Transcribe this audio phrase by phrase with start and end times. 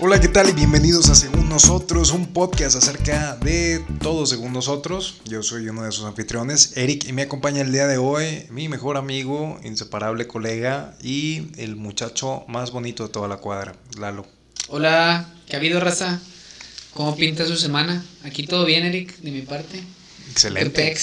[0.00, 0.48] Hola, ¿qué tal?
[0.48, 5.16] Y bienvenidos a Según Nosotros, un podcast acerca de todo según nosotros.
[5.24, 8.68] Yo soy uno de sus anfitriones, Eric, y me acompaña el día de hoy mi
[8.68, 14.24] mejor amigo, inseparable colega y el muchacho más bonito de toda la cuadra, Lalo.
[14.68, 16.20] Hola, ¿qué ha habido, raza?
[16.94, 18.04] ¿Cómo pinta su semana?
[18.22, 19.82] Aquí todo bien, Eric, de mi parte.
[20.30, 20.96] Excelente.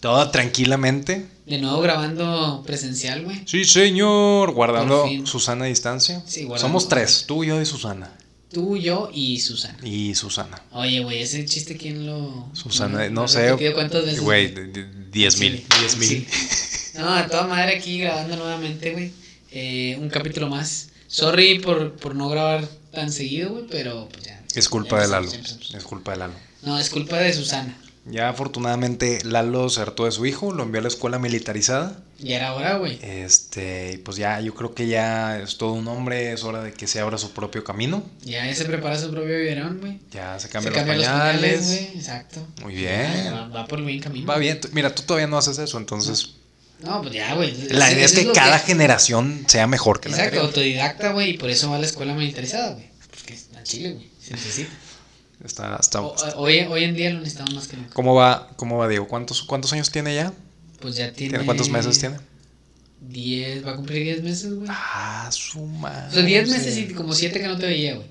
[0.00, 1.26] Todo tranquilamente.
[1.44, 3.42] De nuevo grabando presencial, güey.
[3.44, 4.52] Sí, señor.
[4.52, 5.04] Guardando.
[5.24, 6.22] Susana a distancia.
[6.24, 6.66] Sí, guardando.
[6.66, 8.10] Somos tres, tú, yo y Susana.
[8.52, 9.78] Tú, yo y Susana.
[9.86, 10.62] Y Susana.
[10.72, 12.48] Oye, güey, ese chiste, ¿quién lo...?
[12.54, 13.54] Susana, no sé.
[13.74, 14.20] ¿Cuántas veces?
[14.20, 15.58] Güey, de- de- diez mil.
[15.58, 16.08] Sí, Diez mil.
[16.30, 16.98] sí.
[16.98, 19.12] No, a toda madre aquí grabando nuevamente, güey.
[19.50, 20.88] Eh, un capítulo más.
[21.08, 24.42] Sorry por, por no grabar tan seguido, güey, pero pues ya.
[24.54, 25.32] Es culpa ya de Lalo.
[25.32, 25.74] empezamos.
[25.74, 26.34] Es culpa de Lalo.
[26.62, 27.76] No, es culpa de Susana.
[28.10, 32.00] Ya afortunadamente Lalo se hartó de su hijo, lo envió a la escuela militarizada.
[32.18, 32.98] Ya era hora, güey.
[33.02, 36.72] Este, y pues ya, yo creo que ya es todo un hombre, es hora de
[36.72, 38.02] que se abra su propio camino.
[38.22, 40.00] Ya se prepara su propio biberón, güey.
[40.10, 41.40] Ya se Se cambian los los pañales.
[41.40, 41.98] pañales, güey.
[41.98, 42.46] Exacto.
[42.62, 43.34] Muy Ya, bien.
[43.34, 44.26] va, va por el buen camino.
[44.26, 44.58] Va bien.
[44.72, 46.30] Mira, tú todavía no haces eso, entonces
[46.80, 47.54] No, pues ya, güey.
[47.70, 50.46] la idea es que lo cada generación sea mejor que la Exacto, anterior.
[50.48, 52.88] autodidacta, güey, y por eso va a la escuela militarizada, güey.
[53.10, 54.08] Porque es a Chile, güey.
[54.20, 54.70] Se necesita.
[55.44, 57.94] Está, está- O- hoy, hoy en día lo necesitamos más que nunca.
[57.94, 59.06] ¿Cómo va, cómo va Diego?
[59.06, 60.32] ¿Cuántos, cuántos años tiene ya?
[60.80, 61.30] Pues ya tiene.
[61.30, 62.16] ¿Tiene cuántos meses tiene?
[63.00, 64.68] 10, va a cumplir 10 meses, güey.
[64.70, 66.08] Ah, su madre.
[66.08, 68.06] O sea, 10 meses y como 7 que no te veía, güey.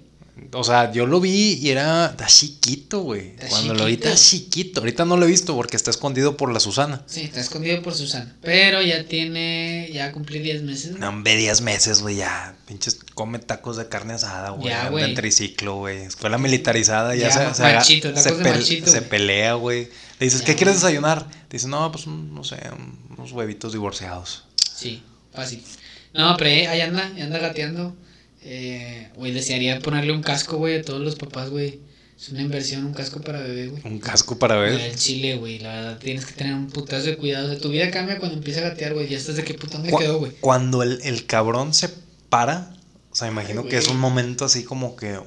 [0.53, 3.35] O sea, yo lo vi y era está chiquito, güey.
[3.49, 4.09] Cuando lo vi chiquito.
[4.09, 4.79] está chiquito.
[4.79, 7.03] Ahorita no lo he visto porque está escondido por la Susana.
[7.05, 8.35] Sí, está escondido por Susana.
[8.41, 9.89] Pero ya tiene.
[9.93, 10.97] Ya cumplí 10 meses.
[10.97, 12.55] No, hombre, 10 meses, güey, ya.
[12.67, 14.69] Pinches, come tacos de carne asada, güey.
[14.69, 15.03] Ya, anda güey.
[15.05, 16.03] en triciclo, güey.
[16.03, 19.89] Escuela militarizada, ya, Ya, se, machito, se, tacos de machito, se pelea, güey.
[20.19, 21.27] Le dices, Ya, ¿qué quieres desayunar?
[21.49, 24.43] Dice, no, pues, no sé, un- unos huevitos divorciados.
[24.75, 25.63] Sí, fácil.
[26.13, 27.95] No, pero eh, ahí anda, ahí anda gateando.
[28.49, 31.81] Eh, güey, desearía ponerle un casco, güey, a todos los papás, güey.
[32.17, 33.81] Es una inversión, un casco para bebé, güey.
[33.83, 34.79] Un casco para ver.
[34.79, 37.47] El chile, güey, la verdad, tienes que tener un putazo de cuidado.
[37.47, 39.09] O sea, tu vida cambia cuando empieza a gatear, güey.
[39.09, 40.31] Ya estás de qué puta me quedó, güey.
[40.39, 41.89] Cuando el, el cabrón se
[42.29, 42.73] para,
[43.11, 45.19] o sea, imagino Ay, que es un momento así como que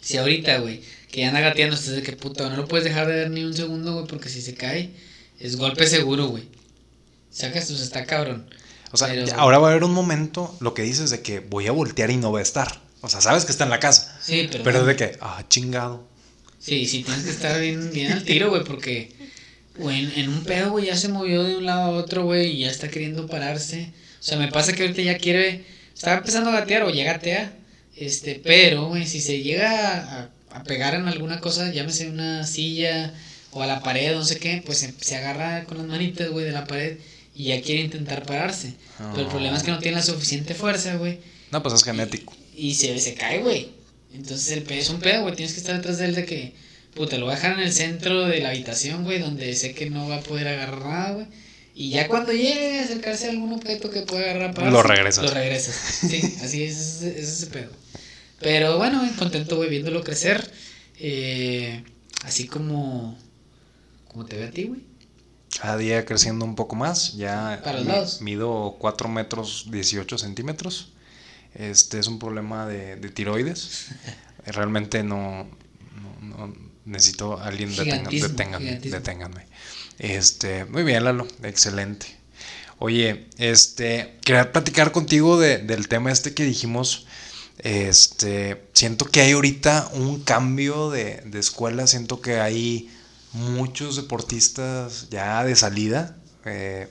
[0.00, 0.80] Si ahorita, güey,
[1.12, 3.44] que ya anda gateando, estás de qué puta, no lo puedes dejar de ver ni
[3.44, 4.90] un segundo, güey, porque si se cae,
[5.38, 6.44] es golpe seguro, güey.
[7.30, 8.48] Sacas, pues está cabrón.
[8.92, 11.66] O sea, Pero- ahora va a haber un momento, lo que dices de que voy
[11.66, 12.80] a voltear y no va a estar.
[13.02, 14.18] O sea, sabes que está en la casa.
[14.22, 14.64] Sí, pero.
[14.64, 16.06] Pero es de que, ah, chingado.
[16.58, 19.12] Sí, sí, tienes que estar bien, bien al tiro, güey, porque,
[19.78, 22.52] güey, en, en un pedo, güey, ya se movió de un lado a otro, güey,
[22.52, 23.92] y ya está queriendo pararse.
[24.18, 25.64] O sea, me pasa que ahorita ya quiere,
[25.94, 27.52] está empezando a gatear o ya gatea,
[27.96, 33.14] este, pero, güey, si se llega a, a pegar en alguna cosa, llámese una silla
[33.52, 36.44] o a la pared, no sé qué, pues se, se agarra con las manitas, güey,
[36.44, 36.98] de la pared
[37.36, 38.74] y ya quiere intentar pararse.
[38.96, 41.18] Pero el problema es que no tiene la suficiente fuerza, güey.
[41.52, 42.34] No, pues es genético.
[42.56, 43.68] Y se, se cae, güey.
[44.14, 45.36] Entonces el pedo es un pedo, güey.
[45.36, 46.54] Tienes que estar detrás de él de que,
[46.94, 49.90] puta, lo voy a dejar en el centro de la habitación, güey, donde sé que
[49.90, 51.26] no va a poder agarrar nada, güey.
[51.74, 55.24] Y ya cuando llegue a acercarse a algún objeto que pueda agarrar para Lo regresas.
[55.24, 55.74] Lo regresas.
[55.74, 57.70] Sí, así es, ese es ese pedo.
[58.40, 60.50] Pero bueno, contento, güey, viéndolo crecer.
[60.98, 61.82] Eh,
[62.24, 63.18] así como,
[64.08, 64.80] como te ve a ti, güey.
[65.60, 67.14] Cada día creciendo un poco más.
[67.16, 67.86] Ya Para mi-
[68.20, 70.92] mido 4 metros 18 centímetros.
[71.54, 73.86] Este es un problema de, de tiroides.
[74.46, 75.46] Realmente no,
[76.22, 79.46] no, no- necesito a alguien detenga, deténganme, deténganme.
[79.98, 82.06] Este, muy bien, Lalo, excelente.
[82.78, 87.06] Oye, este, quería platicar contigo de- del tema este que dijimos.
[87.58, 92.90] Este, siento que hay ahorita un cambio de, de escuela, siento que hay
[93.36, 96.88] muchos deportistas ya de salida, eh,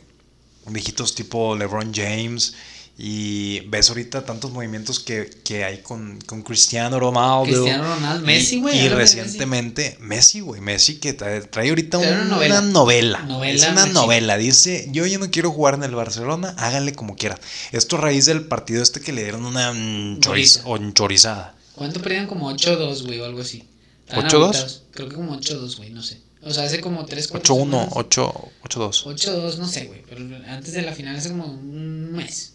[0.67, 2.53] viejitos tipo LeBron James,
[2.97, 7.43] y ves ahorita tantos movimientos que, que hay con, con Cristiano Ronaldo.
[7.43, 12.27] Cristiano Ronaldo, Messi, güey, Y, recientemente, Messi, güey, Messi que trae, trae ahorita una, una
[12.31, 12.61] novela.
[12.61, 13.19] novela.
[13.23, 14.37] Novela Es una novela.
[14.37, 17.37] Dice, yo ya no quiero jugar en el Barcelona, háganle como quieran.
[17.73, 20.63] Esto a raíz del partido este que le dieron una mm, choriz- Goliza.
[20.65, 21.55] o chorizada.
[21.73, 22.27] ¿Cuánto perdían?
[22.27, 23.65] Como 8-2, güey, o algo así.
[24.07, 24.33] Estaban 8-2?
[24.43, 24.83] agüitados.
[24.91, 26.21] Creo que como 8-2, güey, no sé.
[26.45, 29.03] O sea, hace como 3, 4 8-1, 8 8-2.
[29.05, 30.03] 8-2, no sé, güey.
[30.07, 32.53] Pero antes de la final, hace como un mes.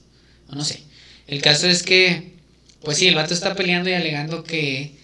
[0.48, 0.82] O no sé.
[1.26, 2.34] El caso es que,
[2.82, 4.98] pues sí, el vato está peleando y alegando que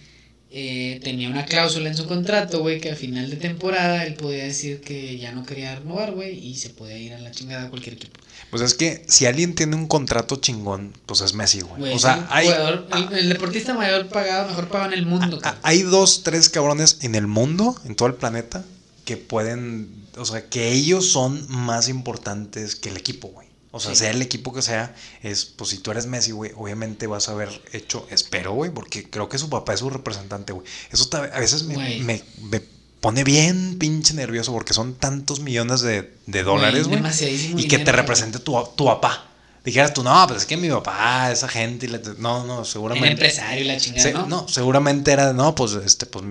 [0.50, 4.44] eh, tenía una cláusula en su contrato, güey, que al final de temporada él podía
[4.44, 7.69] decir que ya no quería renovar, güey, y se podía ir a la chingada a
[7.71, 8.21] cualquier equipo.
[8.50, 11.93] Pues es que si alguien tiene un contrato chingón, pues es Messi, güey.
[11.93, 15.82] O sea, hay, jugador- el, el deportista mayor pagado, mejor pagado en el mundo, hay
[15.82, 18.65] dos, tres cabrones en el mundo, en todo el planeta,
[19.06, 19.88] que pueden,
[20.19, 23.47] o sea, que ellos son más importantes que el equipo, güey.
[23.70, 24.00] O sea, Sí.
[24.00, 27.32] sea el equipo que sea, es, pues si tú eres Messi, güey, obviamente vas a
[27.32, 30.67] haber hecho, espero, güey, porque creo que su papá es su representante, güey.
[30.93, 32.00] Eso a veces me, Güey.
[32.03, 32.62] me- me
[33.00, 37.00] pone bien pinche nervioso porque son tantos millones de, de dólares, güey.
[37.56, 39.31] Y que te represente tu, tu papá.
[39.64, 41.88] Dijeras tú, no, pues es que mi papá, esa gente,
[42.19, 43.11] no, no, seguramente.
[43.11, 44.26] empresario y la chingada, Se- ¿no?
[44.26, 46.25] no, seguramente era, no, pues este, pues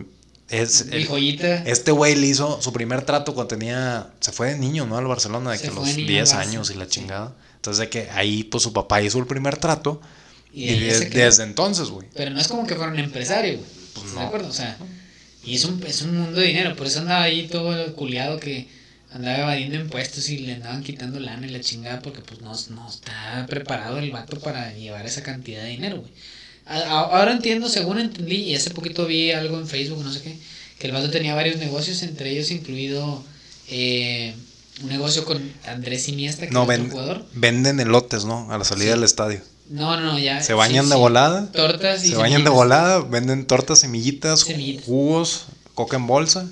[0.49, 0.85] es.
[0.87, 1.63] Mi el- joyita.
[1.65, 4.09] este güey le hizo su primer trato cuando tenía.
[4.19, 4.97] Se fue de niño, ¿no?
[4.97, 7.33] Al Barcelona, de Se que los de niño 10 al Barça, años y la chingada.
[7.55, 9.99] Entonces, de que ahí, pues su papá hizo el primer trato.
[10.53, 12.07] Y, de- desde entonces, güey.
[12.13, 13.69] Pero no es como que fuera un empresario, güey.
[13.93, 14.19] Pues ¿Estás no.
[14.21, 14.47] de acuerdo?
[14.49, 14.77] O sea,
[15.43, 16.75] y es un, es un mundo de dinero.
[16.75, 18.67] Por eso andaba ahí todo culiado que
[19.11, 22.89] andaba evadiendo impuestos y le andaban quitando lana y la chingada porque pues no, no
[22.89, 26.11] está preparado el vato para llevar esa cantidad de dinero, güey.
[26.65, 30.37] Ahora entiendo, según entendí, y hace poquito vi algo en Facebook, no sé qué,
[30.79, 33.23] que el vato tenía varios negocios, entre ellos incluido
[33.69, 34.33] eh,
[34.81, 37.25] un negocio con Andrés Iniesta, que No, es otro ven- jugador.
[37.33, 38.51] venden elotes, ¿no?
[38.51, 38.91] A la salida Sí.
[38.95, 39.41] del estadio.
[39.69, 40.41] No, no, ya.
[40.43, 41.01] Se bañan sí, de sí.
[41.01, 41.51] volada.
[41.51, 44.85] Tortas y Se bañan de volada, venden tortas, semillitas, Semillitas.
[44.85, 45.45] jugos,
[45.75, 46.47] coca en bolsa.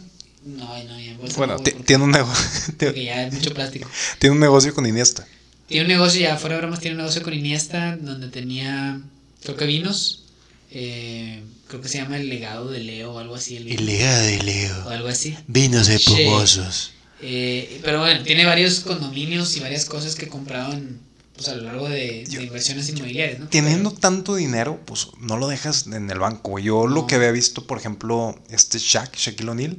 [0.45, 2.73] No, no, ya en bolsa Bueno, no, tiene un negocio.
[2.79, 3.89] porque ya es mucho plástico.
[4.19, 5.27] tiene un negocio con Iniesta.
[5.67, 8.99] Tiene un negocio, ya fuera de bromas, tiene un negocio con Iniesta donde tenía,
[9.43, 10.23] creo que vinos.
[10.71, 13.57] eh, creo que se llama El Legado de Leo o algo así.
[13.57, 14.89] El vino, de o Leo.
[14.89, 15.37] algo así.
[15.47, 16.91] Vinos espumosos.
[17.19, 20.99] Eh, pero bueno, tiene varios condominios y varias cosas que compraron
[21.35, 23.47] pues, a lo largo de, de inversiones inmobiliarias, ¿no?
[23.49, 26.59] Teniendo tanto dinero, pues no lo dejas en el banco.
[26.59, 29.77] Yo lo que había visto, por ejemplo, este Shaq, Shaquille O'Neal,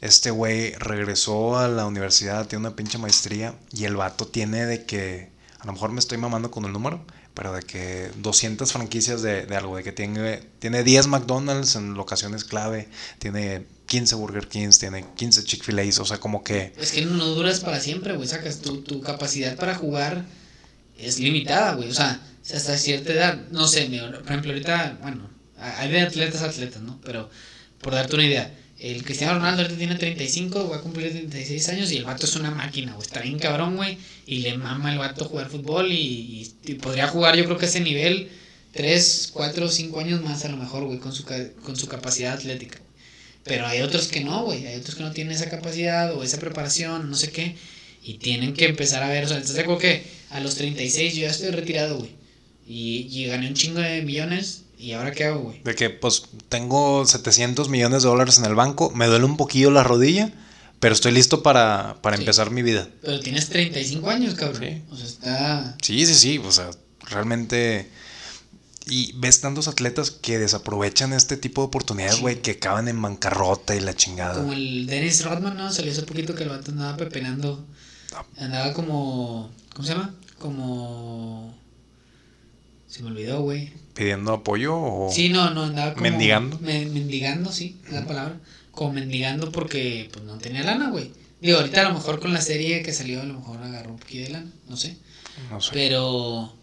[0.00, 4.84] este güey regresó a la universidad, tiene una pinche maestría y el vato tiene de
[4.86, 7.04] que, a lo mejor me estoy mamando con el número,
[7.34, 11.94] pero de que 200 franquicias de, de algo, de que tiene, tiene 10 McDonald's en
[11.94, 12.88] locaciones clave,
[13.18, 16.72] tiene 15 Burger Kings, tiene 15 Chick-fil-A's, o sea, como que...
[16.76, 18.28] Es que no duras para siempre, güey.
[18.28, 20.24] Sacas tu, tu capacidad para jugar
[20.96, 21.90] es limitada, güey.
[21.90, 22.20] O sea,
[22.54, 25.28] hasta cierta edad, no sé, por ejemplo, ahorita, bueno,
[25.58, 27.00] hay de atletas a atletas, ¿no?
[27.04, 27.30] Pero
[27.80, 31.92] por darte una idea, el Cristiano Ronaldo ahorita tiene 35, va a cumplir 36 años
[31.92, 33.06] y el vato es una máquina, güey.
[33.06, 33.98] Está bien cabrón, güey.
[34.26, 36.50] Y le mama el vato jugar fútbol y,
[36.80, 38.30] podría jugar, yo creo que a ese nivel,
[38.72, 41.26] 3, 4, 5 años más a lo mejor, güey, con su,
[41.62, 42.78] con su capacidad atlética.
[43.44, 44.66] Pero hay otros que no, güey.
[44.66, 47.56] Hay otros que no tienen esa capacidad o esa preparación, no sé qué.
[48.02, 49.24] Y tienen que empezar a ver.
[49.24, 52.10] O sea, ¿estás de acuerdo que a los 36 yo ya estoy retirado, güey?
[52.66, 54.62] Y, y gané un chingo de millones.
[54.80, 55.62] ¿Y ahora qué hago, güey?
[55.62, 59.70] De que pues tengo 700 millones de dólares en el banco, me duele un poquillo
[59.70, 60.32] la rodilla,
[60.80, 62.22] pero estoy listo para, para Sí.
[62.22, 62.88] empezar mi vida.
[63.02, 64.62] Pero tienes 35 años, cabrón.
[64.62, 64.82] Sí.
[64.90, 65.76] O sea, está.
[65.82, 66.70] Sí, sí, sí, o sea,
[67.10, 67.90] realmente...
[68.86, 72.20] Y ves tantos atletas que desaprovechan este tipo de oportunidades, Sí.
[72.22, 74.40] güey, que acaban en bancarrota y la chingada.
[74.40, 75.70] Como el Dennis Rodman, ¿no?
[75.70, 77.64] Salió hace poquito que el vato andaba pepenando.
[78.38, 79.50] Andaba como.
[79.74, 80.14] ¿Cómo se llama?
[80.38, 81.54] Como.
[82.88, 83.72] Se me olvidó, güey.
[83.94, 85.12] Pidiendo apoyo o...
[85.12, 86.02] Sí, no, no, andaba como...
[86.02, 86.58] ¿Mendigando?
[86.60, 88.36] me- mendigando, sí, es la palabra.
[88.70, 91.10] Como mendigando porque pues no tenía lana, güey.
[91.40, 93.98] Digo, ahorita a lo mejor con la serie que salió, a lo mejor agarró un
[93.98, 94.96] poquito de lana, no sé.
[95.50, 95.70] No sé.
[95.72, 96.54] Pero...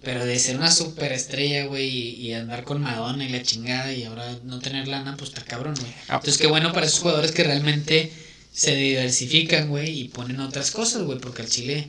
[0.00, 4.04] Pero de ser una superestrella, güey, y, y andar con Madonna y la chingada y
[4.04, 5.90] ahora no tener lana, pues está cabrón, güey.
[6.08, 6.14] Ah.
[6.14, 8.12] Entonces, qué bueno para esos jugadores que realmente
[8.52, 11.88] se diversifican, güey, y ponen otras cosas, güey, porque al Chile,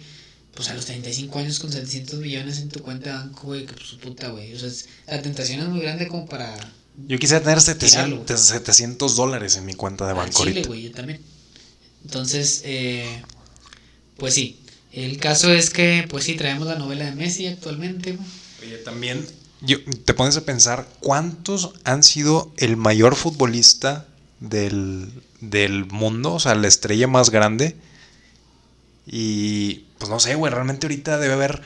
[0.56, 3.74] pues a los 35 años con 700 millones en tu cuenta de banco, güey, que
[3.74, 4.54] pues su puta, güey.
[4.54, 6.56] O sea, es- la tentación es muy grande como para
[7.08, 10.68] Yo quisiera tener Tirarlo, 700, 700 dólares en mi cuenta de banco Chile, ahorita.
[10.68, 11.22] güey, yo también.
[12.04, 13.22] Entonces, eh,
[14.18, 14.60] pues sí.
[14.92, 18.28] El caso es que, pues sí, traemos la novela de Messi actualmente, güey.
[18.64, 19.26] Oye, también
[19.62, 24.08] yo, te pones a pensar cuántos han sido el mayor futbolista
[24.40, 25.10] del,
[25.42, 27.76] del mundo, o sea, la estrella más grande.
[29.06, 31.62] Y pues no sé, güey, realmente ahorita debe haber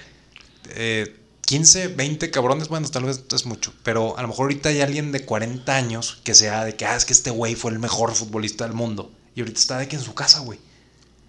[0.75, 4.81] eh, 15, 20 cabrones, bueno, tal vez es mucho, pero a lo mejor ahorita hay
[4.81, 7.79] alguien de 40 años que sea de que, ah, es que este güey fue el
[7.79, 9.11] mejor futbolista del mundo.
[9.35, 10.59] Y ahorita está de que en su casa, güey.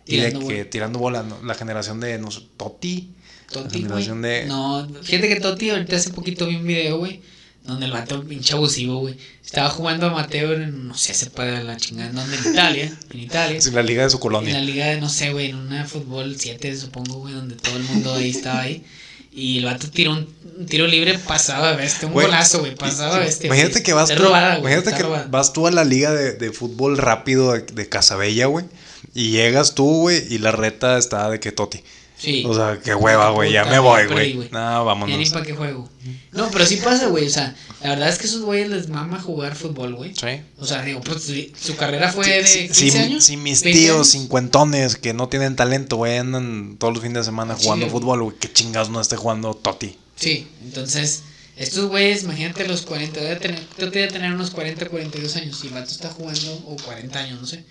[0.06, 0.70] Y de que bola.
[0.70, 1.42] tirando bola, ¿no?
[1.42, 3.14] la generación de, no sé, Totti.
[3.50, 7.22] Totti, La generación de- No, fíjate que Totti ahorita hace poquito vi un video, güey,
[7.64, 9.16] donde el vato pinche abusivo, güey.
[9.44, 12.36] Estaba jugando amateur en, no sé, se para la chingada, ¿en ¿dónde?
[12.36, 13.58] En Italia, en Italia.
[13.64, 14.52] En la liga de su En colonia.
[14.54, 17.82] la liga de, no sé, güey, en una fútbol 7, supongo, güey, donde todo el
[17.84, 18.84] mundo ahí estaba ahí.
[19.32, 20.28] Y el vato tiró un,
[20.58, 23.46] un tiro libre pasado de bestia, un golazo, güey, pasado de bestia.
[23.48, 25.26] Imagínate que vas Es tú, robada, imagínate está que robada.
[25.28, 28.66] vas tú a la liga de, de fútbol rápido de, de Casabella, güey.
[29.12, 31.82] Y llegas tú, güey, y la reta está de que Toti.
[32.24, 32.44] Sí.
[32.46, 34.34] O sea, qué hueva, güey, ya me voy, güey.
[34.50, 35.30] No, Ya ni vámonos.
[35.30, 35.88] para qué juego.
[36.32, 37.26] No, pero sí pasa, güey.
[37.26, 40.14] O sea, la verdad es que esos güeyes les mama jugar fútbol, güey.
[40.14, 40.40] Sí.
[40.58, 43.24] O sea, digo, pues su- carrera fue de Si, 15 si- años.
[43.24, 47.24] si mis 20 tíos cincuentones que no tienen talento, güey, andan todos los fines de
[47.24, 49.96] semana jugando fútbol, güey, qué chingados no esté jugando Toti.
[50.16, 51.22] Sí, entonces,
[51.56, 55.60] estos güeyes, imagínate los 40, debe tener, debe tener unos 40, 42 años.
[55.62, 57.64] Y el vato está jugando, o 40 años, no sé.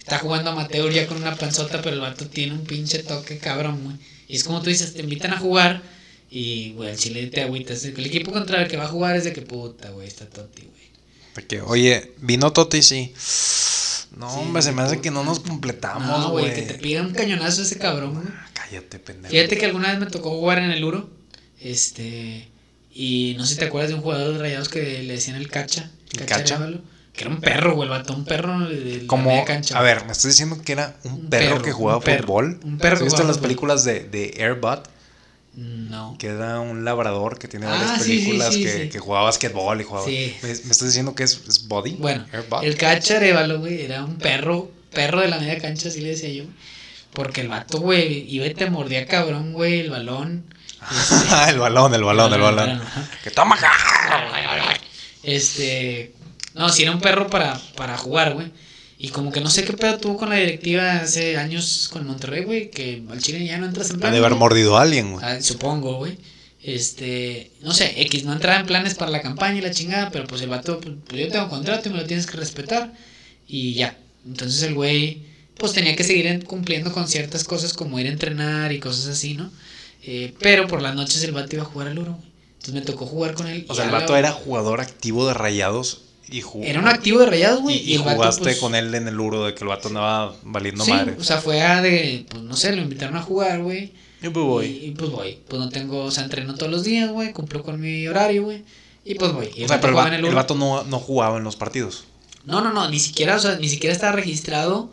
[0.00, 3.84] Está jugando amateur ya con una panzota, pero el vato tiene un pinche toque cabrón,
[3.84, 3.96] güey.
[4.26, 5.82] Y es como tú dices, te invitan a jugar
[6.30, 7.84] y, güey, al chile te agüitas.
[7.84, 10.62] El equipo contra el que va a jugar es de que puta, güey, está Toti,
[10.62, 10.90] güey.
[11.36, 13.12] De que, oye, vino Toti, sí.
[14.16, 16.56] No, Sí, hombre, se me hace que no nos completamos, No, güey, güey.
[16.56, 18.26] que te pida un cañonazo ese cabrón, güey.
[18.28, 19.30] Ah, Cállate, pendejo.
[19.32, 21.08] Fíjate que alguna vez me tocó jugar en el Uro.
[21.60, 22.48] Este.
[22.92, 25.48] Y no sé si te acuerdas de un jugador de rayados que le decían el
[25.48, 25.90] cacha.
[26.18, 26.56] ¿El Cacha?
[26.56, 26.80] Arevalo,
[27.20, 29.78] Que era un perro, güey, el vato, un perro de, la Como, media cancha.
[29.78, 32.22] a ver, me estás diciendo que era un, Un perro, perro, que jugaba un perro,
[32.26, 32.60] fútbol.
[32.64, 34.78] un perro ¿Has visto las películas de, de Airbud?
[35.54, 36.16] No.
[36.18, 39.80] Que era un labrador que tiene Ah, varias sí, sí, películas sí, que, jugaba basquetbol
[39.82, 40.06] y jugaba.
[40.06, 40.34] Sí.
[40.40, 41.96] ¿Me, me estás diciendo que es, es Body?
[41.98, 42.64] Bueno, Airbud.
[42.64, 46.30] el cacha Arevalo, güey, era un perro, perro de la media cancha, así le decía
[46.30, 46.44] yo.
[47.12, 50.44] Porque el vato, güey, iba y te mordía cabrón, güey, el balón.
[51.48, 52.70] el balón, el balón, el balón.
[52.80, 53.10] ajá.
[53.22, 53.58] Que toma.
[55.22, 56.14] Este.
[56.54, 58.48] No, si era un perro para, para jugar, güey.
[58.98, 62.44] Y como que no sé qué pedo tuvo con la directiva hace años con Monterrey,
[62.44, 62.70] güey.
[62.70, 64.20] Que al Chile ya no entras en Ha planes.
[64.20, 65.24] de haber mordido a alguien, güey.
[65.24, 66.18] Ah, supongo, güey.
[66.62, 67.50] Este.
[67.62, 70.10] No sé, X, no entraba en planes para la campaña y la chingada.
[70.10, 72.92] Pero pues el vato, pues, pues, yo tengo contrato y me lo tienes que respetar.
[73.48, 73.96] Y ya.
[74.26, 75.22] Entonces el güey,
[75.56, 79.06] pues tenía que seguir en- cumpliendo con ciertas cosas como ir a entrenar y cosas
[79.06, 79.50] así, ¿no?
[80.02, 82.28] Eh, pero por las noches el vato iba a jugar al Uro, güey.
[82.52, 83.64] Entonces me tocó jugar con él.
[83.68, 86.42] O sea, el vato era jugador activo de rayados y.
[86.62, 87.92] Era un activo de rayados, Y, güey.
[87.94, 90.84] y vato, jugaste pues, con él en el Uro de que el vato andaba valiendo
[90.84, 91.16] sí, madre.
[91.18, 93.92] o sea, fue a de, pues no sé, lo invitaron a jugar, güey.
[94.22, 94.66] Yo pues voy.
[94.66, 95.38] Y, y, pues voy.
[95.48, 97.32] Pues no tengo, o sea, entreno todos los días, güey.
[97.32, 98.62] Cumplo con mi horario, güey.
[99.04, 99.46] Y pues voy.
[99.56, 101.44] Y O el sea, vato pero el, va- el el vato no, no jugaba en
[101.44, 102.04] los partidos.
[102.44, 104.90] No, no, no, ni siquiera, o sea, ni siquiera estaba registrado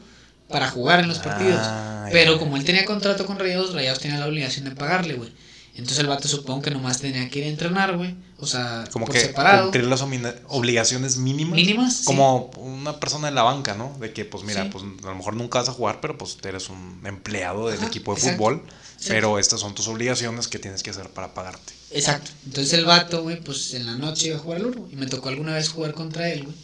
[0.49, 1.59] para jugar en los partidos.
[1.61, 5.29] Ah, Pero como él tenía contrato con Rayados, Rayados tenía la obligación de pagarle, güey.
[5.77, 8.15] Entonces el vato supongo que nomás tenía que ir a entrenar, güey.
[8.39, 9.63] O sea, Como por que separado.
[9.63, 10.01] cumplir las
[10.47, 11.55] obligaciones mínimas.
[11.55, 12.05] Mínimas, sí.
[12.05, 13.95] Como una persona en la banca, ¿no?
[13.99, 14.69] De que, pues mira, Sí.
[14.71, 17.87] pues a lo mejor nunca vas a jugar, pero pues eres un empleado del Ajá,
[17.87, 18.37] equipo de exacto.
[18.37, 18.63] fútbol.
[19.07, 21.71] Pero estas son tus obligaciones que tienes que hacer para pagarte.
[21.91, 22.31] Exacto.
[22.47, 24.87] Entonces el vato, güey, pues en la noche iba a jugar al Uro.
[24.91, 26.55] Y me tocó alguna vez jugar contra él, güey.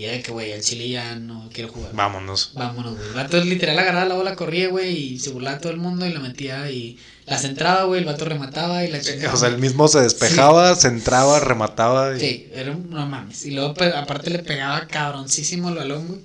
[0.00, 1.90] Y era de que, güey, al Chile ya no quiero jugar.
[1.92, 2.52] Vámonos.
[2.54, 3.08] Vámonos, güey.
[3.08, 6.06] El vato literal agarraba la bola, corría, güey, y se burlaba a todo el mundo
[6.06, 9.34] y la metía y la centraba, güey, el vato remataba y la Eh, chingaba.
[9.34, 12.16] O sea, el mismo se despejaba, se entraba, remataba.
[12.16, 12.20] Y...
[12.20, 13.44] Sí, era un, no mames.
[13.44, 16.20] Y luego, pues, aparte, le pegaba cabroncísimo el balón, güey.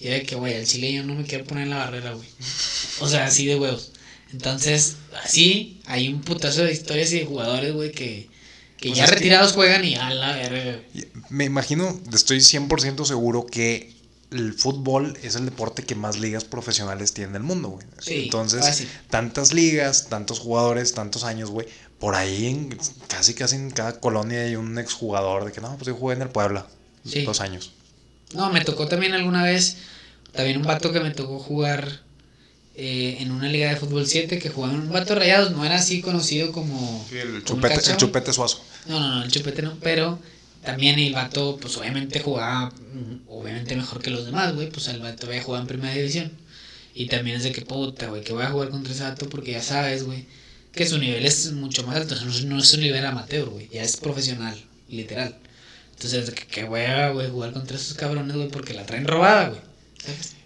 [0.00, 2.14] Y era de que, güey, al chile yo no me quiero poner en la barrera,
[2.14, 2.28] güey.
[3.00, 3.92] O sea, así de huevos.
[4.32, 8.30] Entonces, así, hay un putazo de historias y de jugadores, güey, que,
[8.78, 10.80] que Pues ya que- retirados juegan y a la verga,
[11.30, 13.92] Me imagino, estoy 100% seguro que
[14.30, 17.86] el fútbol es el deporte que más ligas profesionales tiene en el mundo, güey.
[17.98, 21.66] Sí, Entonces, tantas ligas, tantos jugadores, tantos años, güey.
[21.98, 25.86] Por ahí, en, casi casi en cada colonia hay un exjugador de que no, pues
[25.88, 26.66] yo jugué en el Puebla.
[27.04, 27.24] Sí.
[27.24, 27.72] Dos años.
[28.34, 29.78] No, me tocó también alguna vez,
[30.32, 32.02] también un vato que me tocó jugar
[32.80, 35.74] eh, en una liga de fútbol 7 que jugaba en un vato rayados, no era
[35.76, 37.04] así conocido como...
[37.12, 38.62] el, como chupete, el chupete suazo.
[38.86, 40.18] No, no, no, el chupete no, pero
[40.64, 45.00] también el vato, pues obviamente jugaba, mm, obviamente mejor que los demás, güey, pues el
[45.00, 46.32] vato había jugado en primera división.
[46.94, 49.52] Y también es de que puta, güey, que voy a jugar contra ese vato porque
[49.52, 50.26] ya sabes, güey,
[50.72, 53.68] que su nivel es mucho más alto, no, es- no es un nivel amateur, güey,
[53.72, 54.56] ya es profesional,
[54.88, 55.36] literal.
[55.94, 59.48] Entonces, de que, que hueva, güey, jugar contra esos cabrones, güey, porque la traen robada,
[59.48, 59.60] güey.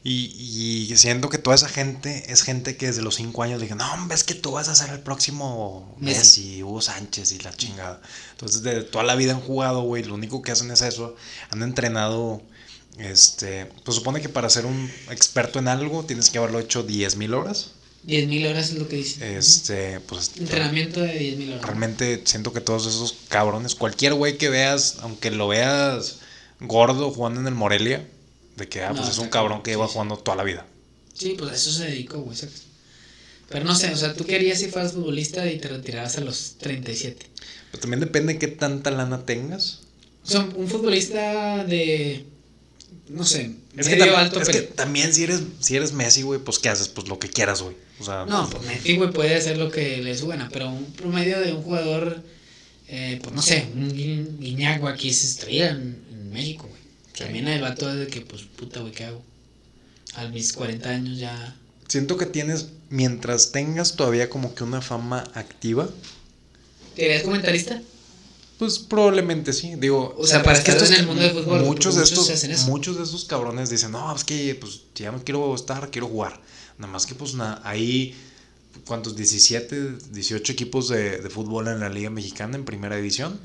[0.04, 3.74] Y, y siento que toda esa gente es gente que desde los 5 años dije,
[3.76, 6.62] no, hombre, es que tú vas a ser el próximo Messi.
[6.62, 8.00] Hugo Sánchez y la chingada.
[8.32, 11.14] Entonces, de toda la vida han jugado, güey, lo único que hacen es eso.
[11.50, 12.42] Han entrenado,
[12.98, 17.16] este, pues supone que para ser un experto en algo tienes que haberlo hecho 10
[17.16, 17.72] mil horas.
[18.06, 19.38] 10.000 horas es lo que dice.
[19.38, 21.62] Este, pues Entrenamiento de 10.000 horas.
[21.62, 26.16] realmente siento que todos esos cabrones, cualquier güey que veas, aunque lo veas
[26.58, 28.04] gordo jugando en el Morelia,
[28.56, 30.66] de que, ah, pues es un cabrón que lleva sí, jugando toda la vida.
[31.14, 32.36] Sí, pues a eso se dedicó, güey.
[33.48, 36.54] Pero no sé, o sea, tú querías si fueras futbolista y te retirabas a los
[36.58, 37.26] 37.
[37.70, 39.80] Pero también depende de qué tanta lana tengas.
[40.24, 42.24] O sea, un futbolista de.
[43.08, 44.74] No sé, Es que, medio tam- alto, es que pero.
[44.74, 46.88] también si eres, si eres Messi, güey, pues ¿qué haces?
[46.88, 47.76] Pues lo que quieras, güey.
[48.00, 51.40] O sea, No, pues Messi, güey, puede hacer lo que le suena, pero un promedio
[51.40, 52.22] de un jugador,
[52.88, 53.90] eh, pues no sé, un
[54.78, 56.68] güey, aquí se estrella en, en México.
[57.24, 59.22] También el vato de que, pues, puta, güey, ¿qué hago?
[60.14, 61.56] A mis 40 años ya.
[61.88, 65.88] siento que tienes mientras tengas todavía como que una fama activa,
[66.96, 67.80] ¿Te eres comentarista?
[68.58, 69.74] pues probablemente sí.
[69.76, 72.00] Digo, O sea, para es que estar estos- en el mundo del fútbol, Muchos de
[72.02, 72.66] muchos estos, hacen eso.
[72.66, 76.40] muchos de estos cabrones dicen, no, es que pues ya no quiero estar, quiero jugar.
[76.78, 78.14] Nada más que pues na- ahí,
[78.86, 79.16] ¿cuántos?
[79.16, 83.38] 17, 18 equipos de, de fútbol en la Liga Mexicana en primera división.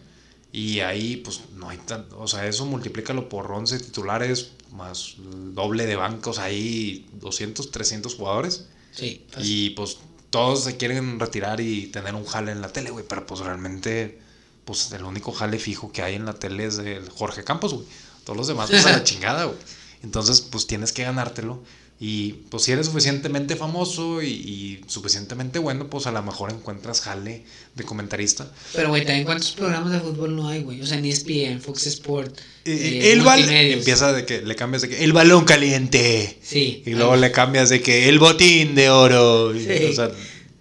[0.51, 5.85] Y ahí pues no hay tanto, o sea, eso multiplícalo por 11 titulares más doble
[5.85, 8.67] de bancos, ahí 200, 300 jugadores.
[8.91, 9.25] Sí.
[9.29, 9.51] fácil.
[9.51, 9.97] Y pues
[10.29, 13.05] todos se quieren retirar y tener un jale en la tele, güey.
[13.07, 14.19] Pero pues realmente,
[14.65, 17.85] pues el único jale fijo que hay en la tele es el Jorge Campos, güey.
[18.23, 19.57] Todos los demás, pues a la chingada, güey.
[20.03, 21.63] Entonces, pues tienes que ganártelo.
[21.99, 27.01] Y pues si eres suficientemente famoso y, y suficientemente bueno, pues a lo mejor encuentras
[27.01, 27.41] jale
[27.73, 28.51] de comentarista.
[28.73, 30.79] Pero, güey, también cuántos programas de fútbol no hay, güey.
[30.81, 32.37] O sea, ni ESPN, Fox Sport.
[32.65, 33.49] Eh, eh, el balón.
[33.49, 36.37] Empieza de que le cambias de que el balón caliente.
[36.43, 36.83] Sí.
[36.85, 39.55] Y luego Ay, le cambias de que el botín de oro.
[39.55, 39.85] y, Sí.
[39.89, 40.11] o sea,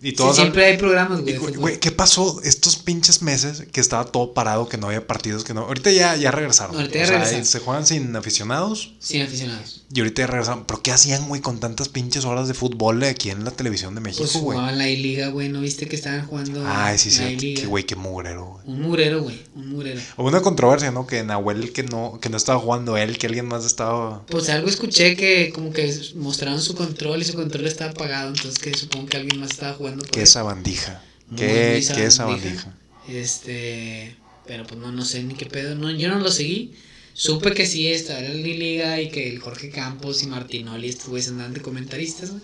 [0.03, 1.81] y sí, siempre hay programas, güey.
[1.81, 5.63] ¿qué pasó estos pinches meses que estaba todo parado, que no había partidos, que no...
[5.63, 6.75] Ahorita ya, ya regresaron.
[6.75, 7.47] No, ahorita ya O sea, regresaron.
[7.47, 9.85] se juegan sin aficionados Sin aficionados.
[9.93, 10.65] y ahorita ya regresaron.
[10.67, 14.01] ¿Pero qué hacían, güey, con tantas pinches horas de fútbol aquí en la televisión de
[14.03, 14.57] México, Pues güey?
[14.59, 15.49] jugaban la I-Liga, güey.
[15.49, 17.55] ¿No viste que estaban jugando Ay, sí, sí.
[17.55, 18.67] Qué güey, qué mugrero, güey.
[18.67, 19.41] Un murero, güey.
[19.55, 20.01] Un murero.
[20.19, 21.07] Hubo una controversia, ¿no?
[21.07, 24.25] Que Nahuel que no, que no estaba jugando él, que alguien más estaba...
[24.27, 28.29] Pues algo escuché que como que mostraron su control y su control estaba apagado.
[28.29, 29.86] Entonces que supongo que alguien más estaba jugando.
[29.95, 30.27] Por ¿Qué él.
[30.27, 31.03] sabandija?
[31.29, 31.47] Muy, ¿Qué,
[31.87, 32.61] muy qué sabandija.
[32.63, 32.75] sabandija?
[33.09, 34.17] Este,
[34.47, 35.75] pero pues no, no sé ni qué pedo.
[35.75, 36.75] No, yo no lo seguí.
[37.15, 41.09] Supe que sí estaba en la liga y que el Jorge Campos y Martinoli estos
[41.09, 42.43] güeyes andaban de comentaristas, güey.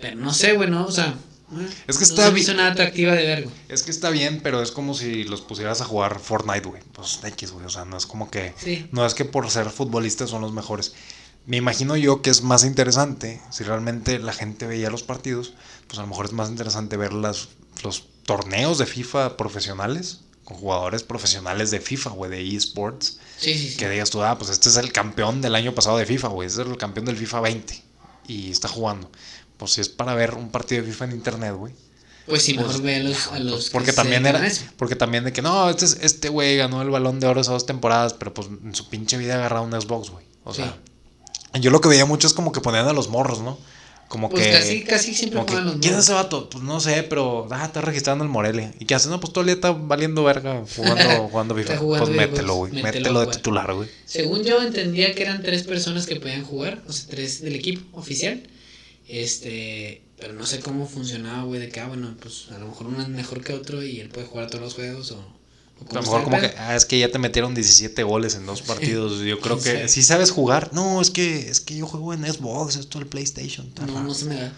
[0.00, 1.16] Pero no sé, güey, no, o sea.
[1.88, 3.54] Es que no está se me bi- hizo nada atractiva de ver, güey.
[3.68, 6.82] Es que está bien, pero es como si los pusieras a jugar Fortnite, güey.
[6.92, 7.64] Pues X, güey.
[7.66, 8.52] O sea, no es como que...
[8.62, 8.86] Sí.
[8.92, 10.92] No es que por ser futbolistas son los mejores.
[11.48, 15.54] Me imagino yo que es más interesante, si realmente la gente veía los partidos,
[15.86, 17.48] pues a lo mejor es más interesante ver las,
[17.82, 23.70] los torneos de FIFA profesionales, con jugadores profesionales de FIFA, güey, de eSports, Sí, sí,
[23.70, 23.76] sí.
[23.78, 26.48] que digas tú, ah, pues este es el campeón del año pasado de FIFA, güey,
[26.48, 27.82] este es el campeón del FIFA 20
[28.26, 29.10] y está jugando.
[29.56, 31.72] Pues si es para ver un partido de FIFA en internet, güey.
[32.26, 35.24] Pues sí, mejor Pues, ve a los, a los que Porque también era, porque también
[35.24, 38.12] de que no, este es- este güey ganó el balón de oro esas dos temporadas,
[38.12, 40.26] pero pues en su pinche vida agarrado un Xbox, güey.
[40.44, 40.76] O sea,
[41.54, 43.58] yo lo que veía mucho es como que ponían a los morros, ¿no?
[44.08, 46.48] Como Pues que casi, casi siempre como que, juegan los ¿Quién es ese vato?
[46.48, 48.72] Pues no sé, pero ah, está registrando el Morelia.
[48.78, 49.10] ¿Y qué hace?
[49.10, 51.76] No, pues todo el día está valiendo verga jugando, jugando FIFA.
[51.76, 52.72] Jugando pues mételo, güey.
[52.72, 53.36] mételo Mételo, a de jugar.
[53.36, 53.88] titular, güey.
[54.06, 57.98] Según yo entendía que eran tres personas que podían jugar, o sea, tres del equipo
[57.98, 58.42] oficial.
[59.06, 62.86] Este, pero no sé cómo funcionaba, güey, de que, ah, bueno, pues a lo mejor
[62.86, 65.37] uno es mejor que otro y él puede jugar todos los juegos o...
[65.90, 68.62] A lo mejor como que, ah, es que ya te metieron 17 goles en dos
[68.62, 69.20] partidos.
[69.22, 69.88] Yo creo ¿Quién que?
[69.88, 70.70] ¿sí sabes jugar?
[70.72, 73.70] No, es que, es que yo juego en Xbox, esto el PlayStation.
[73.72, 73.86] tal.
[73.86, 74.52] No, no se me da.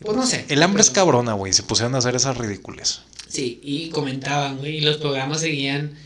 [0.00, 0.44] Pues no sé.
[0.48, 1.52] El hambre es pero- cabrona, güey.
[1.52, 3.02] Se pusieron a hacer esas ridículas.
[3.28, 5.98] Sí, y comentaban, güey, y los programas seguían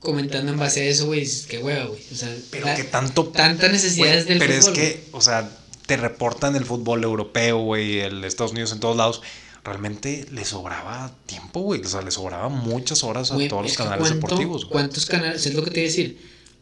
[0.00, 2.00] comentando en base a eso, güey, dices, qué hueva, güey.
[2.12, 3.26] O sea, Pero la- que tanto.
[3.26, 4.72] tantas necesidades güey, del pero fútbol.
[4.72, 5.50] es que, o sea,
[5.86, 9.22] te reportan el fútbol europeo, güey, el Estados Unidos en todos lados.
[9.64, 11.80] Realmente le sobraba tiempo, güey.
[11.80, 14.72] O sea, le sobraba muchas horas a todos los canales deportivos, güey.
[14.72, 15.46] ¿Cuántos canales?
[15.46, 16.18] Es lo que te iba a decir.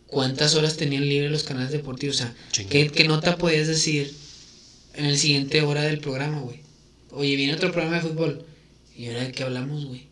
[0.06, 2.16] ¿Cuántas horas tenían libre los canales deportivos?
[2.16, 2.34] O sea.
[2.68, 4.14] ¿qué, qué nota podías decir
[4.94, 6.60] en el siguiente hora del programa, güey?
[7.12, 8.44] Oye, viene otro programa de fútbol.
[8.94, 10.08] ¿Y ahora de qué hablamos, güey?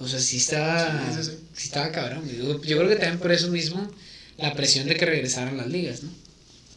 [0.00, 1.12] O sea, sí estaba.
[1.12, 1.66] Sí, sí, Sí, sí.
[1.66, 2.28] estaba cabrón.
[2.28, 3.88] Yo, yo creo que también por eso mismo
[4.36, 6.10] la presión de que regresaran las ligas, ¿no?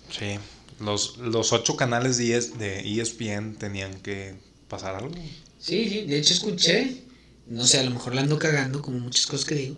[0.09, 0.39] Sí.
[0.79, 4.35] Los, los ocho canales de, ES de ESPN tenían que
[4.67, 5.13] pasar algo.
[5.59, 6.01] Sí, sí.
[6.01, 7.03] De hecho, escuché.
[7.47, 9.75] No sé, a lo mejor la ando cagando, como muchas cosas que digo.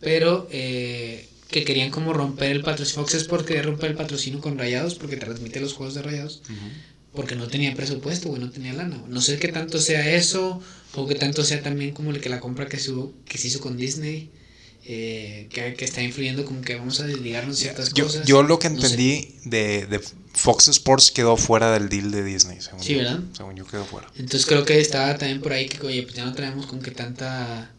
[0.00, 3.02] Pero eh, que querían como romper el patrocinio.
[3.02, 6.42] Fox Sports quería romper el patrocinio con Rayados porque transmite los juegos de Rayados
[7.12, 9.02] porque no tenía presupuesto, güey, no tenía lana.
[9.08, 10.60] No sé qué tanto sea eso
[10.94, 13.48] o qué tanto sea también como el que la compra que se, hubo- que se
[13.48, 14.28] hizo con Disney.
[14.88, 18.26] Eh, que, que está influyendo como que vamos a desligarnos ciertas Yo, cosas.
[18.26, 18.86] yo lo que No sé.
[18.86, 20.00] entendí de, de
[20.34, 22.98] Fox Sports quedó fuera del deal de Disney, según Sí, yo.
[22.98, 23.20] ¿verdad?
[23.36, 24.06] Según yo quedó fuera.
[24.16, 26.90] Entonces creo que estaba también por ahí que, oye, pues ya no traemos como que
[26.92, 27.72] tanta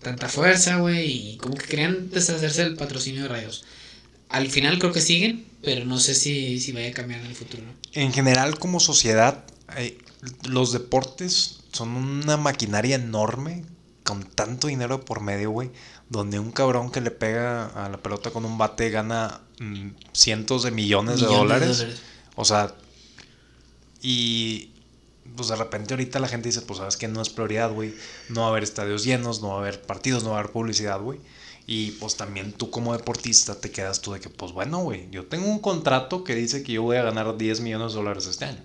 [0.00, 3.64] tanta fuerza, güey, y como que querían deshacerse del patrocinio de Rayos.
[4.28, 7.34] Al final creo que siguen, pero no sé si, si vaya a cambiar en el
[7.36, 7.62] futuro.
[7.92, 9.44] En general, como sociedad,
[9.76, 9.96] eh,
[10.48, 13.64] los deportes son una maquinaria enorme
[14.02, 15.70] con tanto dinero por medio, güey.
[16.12, 20.62] Donde un cabrón que le pega a la pelota con un bate gana mm, cientos
[20.62, 21.86] de millones, de, dólares.
[22.36, 22.74] O sea,
[24.02, 24.70] y
[25.36, 27.94] pues de repente ahorita la gente dice, pues sabes que no es prioridad, güey.
[28.28, 30.52] No va a haber estadios llenos, no va a haber partidos, no va a haber
[30.52, 31.18] publicidad, güey.
[31.66, 35.26] Y pues también tú como deportista te quedas tú de que, pues bueno, güey, yo
[35.26, 38.44] tengo un contrato que dice que yo voy a ganar 10 millones de dólares este
[38.46, 38.58] año.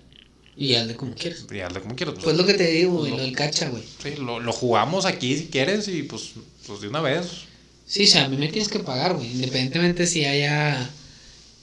[0.56, 1.46] Y hazle como quieras.
[1.50, 2.16] Y hazle como quieras.
[2.22, 3.84] Pues lo que te digo, güey, Lo- lo del cacha, güey.
[4.02, 6.32] Sí, lo, lo jugamos aquí si quieres y pues,
[6.68, 7.26] pues de una vez.
[7.86, 9.32] Sí, o sea, a mí me tienes que pagar, güey.
[9.32, 10.88] Independientemente si haya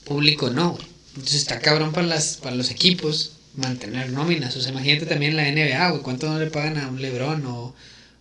[0.04, 0.84] público o no, güey.
[1.14, 4.54] Entonces está cabrón para, las, para los equipos mantener nóminas.
[4.56, 6.02] O sea, imagínate también la NBA, güey.
[6.02, 7.74] ¿Cuánto no le pagan a un Lebron o,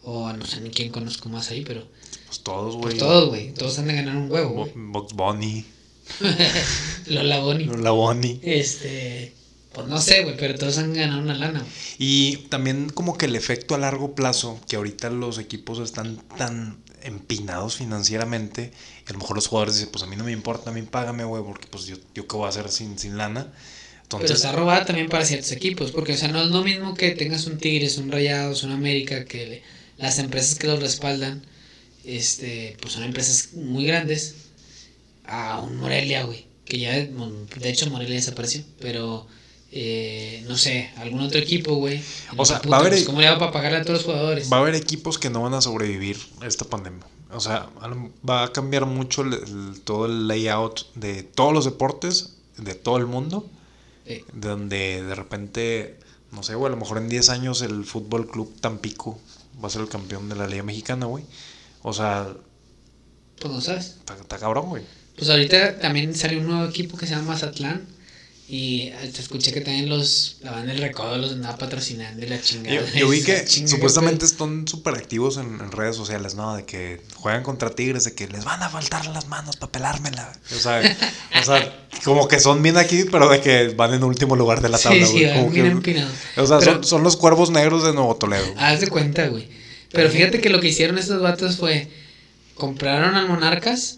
[0.03, 1.63] o a no sé ni quién conozco más ahí?
[1.65, 1.85] Pero
[2.27, 2.97] Pues todos, pues güey.
[2.97, 3.53] todos, güey.
[3.53, 4.71] Todos han de ganar un huevo, güey.
[4.75, 5.65] Box Bunny,
[7.07, 7.65] Lola Bonnie.
[7.81, 8.39] la Bunny.
[8.43, 9.33] Este.
[9.75, 11.63] Pues no sé, güey, pero todos han ganado una lana.
[11.99, 16.77] Y también como que el efecto a largo plazo, que ahorita los equipos están tan
[17.03, 18.71] empinados financieramente,
[19.05, 20.81] y a lo mejor los jugadores dicen, pues a mí no me importa, a mí
[20.81, 23.51] págame, güey, porque pues yo, yo qué voy a hacer sin, sin lana.
[24.07, 26.93] Pero Entonces, está robada también para ciertos equipos, porque, o sea, no es lo mismo
[26.93, 29.63] que tengas un Tigres, un Rayados, un América, que le-
[29.97, 31.43] las empresas que los respaldan,
[32.05, 34.35] este, pues son empresas muy grandes,
[35.25, 39.27] a un Morelia, güey, que ya, de hecho, Morelia desapareció, pero,
[39.77, 42.01] eh, no sé, algún otro equipo, güey.
[42.38, 44.49] O sea, va a haber- pues, ¿Cómo le va para pagarle a todos los jugadores?
[44.51, 47.05] va a haber equipos que no van a sobrevivir a esta pandemia.
[47.31, 47.89] O sea, a
[48.27, 52.95] va a cambiar mucho el- el- todo el layout de todos los deportes, de todo
[52.97, 53.49] el mundo.
[54.05, 55.99] Eh, donde de repente,
[56.31, 59.19] no sé, güey, a lo mejor en 10 años el Fútbol Club Tampico
[59.61, 61.25] va a ser el campeón de la Liga Mexicana, güey.
[61.81, 62.27] O sea,
[63.41, 63.88] pues no sabes.
[63.99, 64.83] está, está cabrón, güey.
[65.17, 67.85] Pues ahorita también salió un nuevo equipo que se llama Mazatlán.
[68.47, 72.39] Y te escuché que también los la banda del recodo los andaba patrocinando y la
[72.39, 72.75] chingada.
[72.93, 76.55] Yo, yo vi que supuestamente están súper activos en, en redes sociales, ¿no?
[76.55, 80.31] De que juegan contra Tigres, de que les van a faltar las manos para pelármela.
[80.55, 80.79] O sea,
[81.41, 84.69] o sea, como que son bien aquí, pero de que van en último lugar de
[84.69, 85.25] la tabla, Sí, güey.
[85.27, 86.12] sí, Como bien que- empinado.
[86.38, 88.45] o sea, Pero- son, son los cuervos negros de Nuevo Toledo.
[88.58, 89.47] Haz de cuenta, güey.
[89.91, 91.88] Pero fíjate que lo que hicieron estos vatos fue.
[92.53, 93.97] Compraron al Monarcas.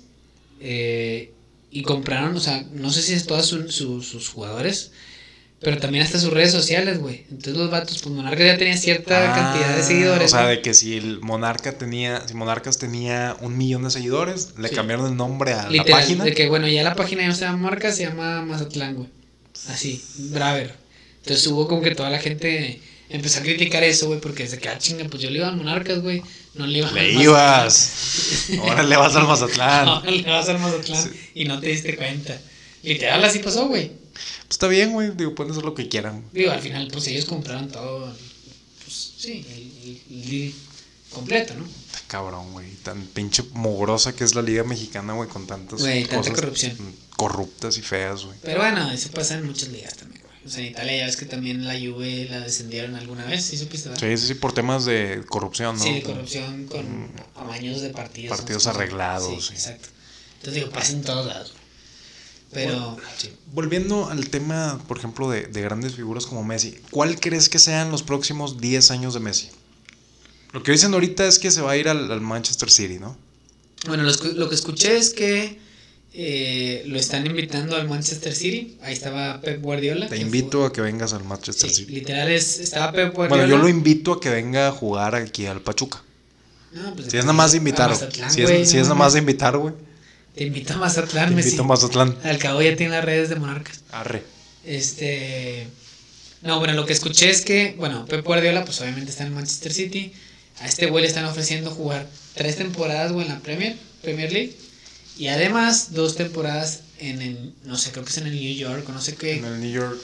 [0.62, 1.34] eh,
[1.72, 4.92] y compraron, o sea, no sé si es todos su- su- sus jugadores.
[5.60, 7.26] Pero también hasta sus redes sociales, güey.
[7.32, 10.32] Entonces los vatos, pues Monarcas ya tenía cierta Ah, cantidad de seguidores.
[10.32, 14.54] O sea, de que si el Monarca tenía, si Monarcas tenía un millón de seguidores,
[14.60, 14.76] le Sí.
[14.76, 16.24] cambiaron el nombre a Literal, la página.
[16.26, 19.10] De que, bueno, ya la página ya no se llama Monarcas, se llama Mazatlán, güey.
[19.70, 20.76] Así, Braver.
[21.24, 24.78] Entonces hubo como que toda la gente empezó a criticar eso, güey, porque se queda
[24.78, 26.22] chinga, pues yo le iba al Monarcas, güey.
[26.58, 28.48] No le iba Le ibas.
[28.60, 29.86] Ahora le vas al Mazatlán.
[30.04, 32.40] No, le vas al Mazatlán y no te diste cuenta.
[32.84, 33.90] Literal, así pasó, güey.
[33.90, 35.12] Pues está bien, güey.
[35.16, 36.26] Digo, pueden hacer lo que quieran.
[36.32, 38.14] Digo, al final, pues ellos compraron todo.
[38.84, 40.54] Pues sí, el, el-
[41.12, 41.66] completo, ¿no?
[41.66, 42.70] Está cabrón, güey.
[42.84, 46.76] Tan pinche mugrosa que es la Liga Mexicana, güey, con tantas Güey, tanta corrupción.
[47.16, 48.38] corruptas y feas, güey.
[48.44, 50.17] Pero bueno, eso pasa en muchas ligas también.
[50.48, 53.58] O sea, en Italia ya ves que también la Juve la descendieron alguna vez, ¿sí
[53.58, 53.90] supiste?
[53.90, 54.08] verdad?
[54.08, 55.84] Sí, sí, sí, por temas de corrupción, ¿no?
[55.84, 58.38] Sí, de corrupción con amaños de partidos.
[58.38, 58.72] Partidos ¿no?
[58.72, 59.54] arreglados, Sí, sí.
[59.54, 59.90] exacto.
[60.38, 61.54] Entonces digo, pasa en todos lados.
[62.54, 63.30] Pero, sí.
[63.52, 67.92] Volviendo al tema, por ejemplo, de, de grandes figuras como Messi, ¿cuál crees que sean
[67.92, 69.50] los próximos 10 años de Messi?
[70.54, 73.18] Lo que dicen ahorita es que se va a ir al, al Manchester City, ¿no?
[73.86, 75.60] Bueno, lo, lo que escuché es que
[76.20, 78.76] eh, lo están invitando al Manchester City.
[78.82, 80.08] Ahí estaba Pep Guardiola.
[80.08, 81.94] Te invito fue- a que vengas al Manchester Sí, City.
[81.94, 83.44] literal es, estaba Pep Guardiola.
[83.44, 86.02] Bueno, yo lo invito a que venga a jugar aquí al Pachuca.
[86.74, 89.58] No, pues, Si es nada más invitar, Si es, si no es nada más invitar,
[89.58, 89.74] güey.
[90.36, 91.50] Te invito a Mazatlán, Te Messi.
[91.50, 92.18] invito a Mazatlán.
[92.24, 93.82] Al cabo ya tiene las redes de Monarcas.
[93.92, 94.24] Arre.
[94.66, 95.68] Este.
[96.42, 99.72] No, bueno, lo que escuché es que, bueno, Pep Guardiola, pues obviamente está en Manchester
[99.74, 100.14] City.
[100.62, 104.56] A este güey le están ofreciendo jugar tres temporadas, güey, en la Premier, Premier League.
[105.18, 108.88] Y además, dos temporadas en el, no sé, creo que es en el New York,
[108.88, 109.38] o no sé qué.
[109.38, 109.98] En el New York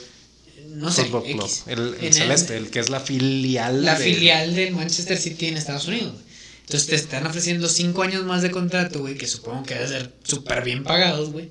[0.70, 1.22] no sé, Club.
[1.26, 1.64] X.
[1.66, 3.84] El, el En celeste, el que es la filial.
[3.84, 6.12] la de- filial del Manchester City en Estados Unidos.
[6.14, 6.24] güey.
[6.62, 10.12] Entonces te están ofreciendo cinco años más de contrato, güey, que supongo que debe ser
[10.24, 11.50] súper bien pagados, güey.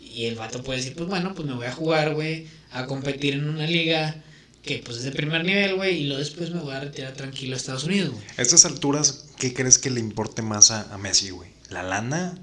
[0.00, 3.34] Y el vato puede decir, pues bueno, pues me voy a jugar, güey, a competir
[3.34, 4.22] en una liga
[4.62, 7.54] que pues es de primer nivel, güey, y luego después me voy a retirar tranquilo
[7.54, 8.24] a Estados Unidos, güey.
[8.38, 11.50] A estas alturas, ¿qué crees que le importe más a, a Messi, güey?
[11.68, 12.38] ¿La lana?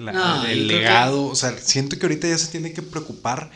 [0.00, 1.24] La- No, yo ¿El que- legado?
[1.26, 3.50] O sea, siento que ahorita ya se tiene que preocupar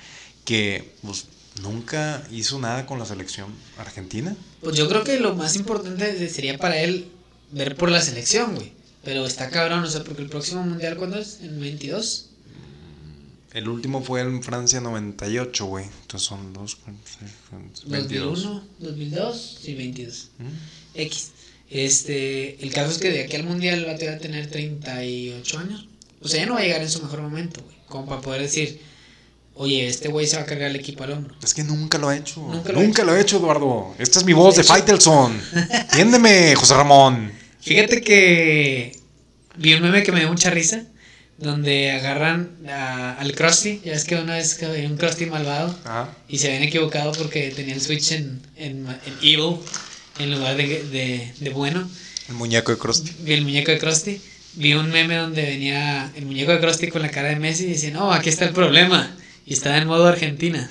[0.44, 1.26] que pues,
[1.62, 4.36] nunca hizo nada con la selección argentina.
[4.60, 7.08] Pues yo creo que lo más importante sería para él
[7.52, 8.72] ver por la selección, güey.
[9.02, 11.40] Pero está cabrón, o sea, porque el próximo mundial, ¿cuándo es?
[11.40, 12.26] ¿En 22?
[13.52, 15.86] El último fue en Francia 98, güey.
[16.02, 16.78] Entonces son dos,
[17.18, 17.32] seis,
[17.88, 18.42] 22.
[18.44, 20.28] 2001, 2002, sí, 22.
[20.38, 20.98] ¿Mm?
[21.00, 21.30] X.
[21.68, 25.86] Este, el caso es que de aquí al mundial va a tener 38 años.
[26.22, 27.76] O sea, ya no va a llegar en su mejor momento, güey.
[27.86, 28.80] Como para poder decir,
[29.54, 31.34] oye, este güey se va a cargar el equipo al hombro.
[31.42, 32.40] Es que nunca lo ha hecho.
[32.40, 33.94] Nunca Nunca, lo lo, ha ha hecho, Eduardo.
[33.98, 35.40] Esta es mi voz de, De hecho- Faitelson.
[35.72, 37.32] Entiéndeme, José Ramón.
[37.60, 38.98] Fíjate que
[39.56, 40.84] vi un meme que me dio mucha risa
[41.38, 45.74] donde agarran a- al Krusty, ya es que una vez que había un Krusty malvado
[45.84, 46.14] Ajá.
[46.28, 49.56] y se habían equivocado porque tenía el switch en, en, en evil
[50.18, 51.88] en lugar de, de, de bueno.
[52.28, 53.10] El muñeco de Krusty.
[53.20, 54.20] Vi el muñeco de Krusty.
[54.54, 57.68] Vi un meme donde venía el muñeco de Krusty con la cara de Messi y
[57.68, 59.16] dice, no, aquí está el problema.
[59.46, 60.68] Y estaba en modo Argentina.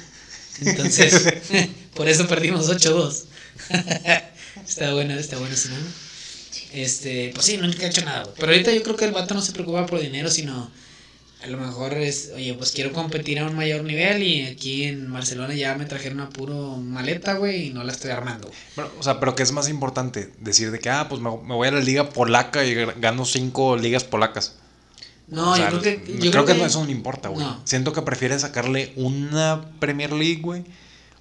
[0.61, 1.33] Entonces,
[1.93, 3.23] por eso perdimos 8-2.
[4.67, 5.89] está bueno, está bueno ese meme.
[6.73, 8.31] Este, pues sí, nunca he hecho nada.
[8.37, 10.71] Pero ahorita yo creo que el vato no se preocupa por dinero, sino
[11.41, 15.11] a lo mejor es, oye, pues quiero competir a un mayor nivel y aquí en
[15.11, 18.51] Barcelona ya me trajeron a puro maleta, güey, y no la estoy armando.
[18.75, 20.33] Bueno, o sea, pero ¿qué es más importante?
[20.39, 23.77] Decir de que, ah, pues me, me voy a la liga polaca y gano cinco
[23.77, 24.55] ligas polacas.
[25.29, 26.03] No, O sea, yo creo que...
[26.03, 27.45] creo, Yo creo que, que, eso no importa, güey.
[27.45, 27.61] No.
[27.63, 30.65] Siento que prefiere sacarle una Premier League, güey,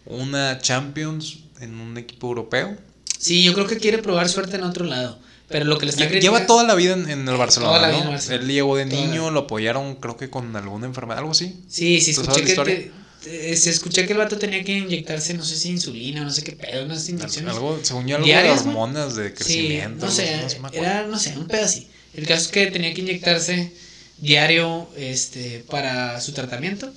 [0.04, 2.76] una Champions en un equipo europeo.
[3.18, 5.18] Sí, yo creo que quiere probar suerte en otro lado.
[5.48, 6.36] Pero lo que le está criticando...
[6.38, 8.04] Lleva toda la vida en, en el Barcelona, Toda la vida ¿no?
[8.04, 8.42] en Barcelona.
[8.42, 11.56] Él llegó de Toda niño, lo apoyaron, creo que con alguna enfermedad, algo así.
[11.68, 15.44] Sí, sí, ¿Tú escuché que, te- se escuché que el vato tenía que inyectarse, no
[15.44, 17.52] sé si insulina no sé qué pedo, unas inyecciones.
[17.54, 20.06] Algo, según yo, algo ¿Diarias, de hormonas de sí, crecimiento.
[20.06, 21.88] no sé, no era, no sé, un pedo así.
[22.14, 23.72] El caso es que tenía que inyectarse
[24.18, 26.92] diario este, para su tratamiento,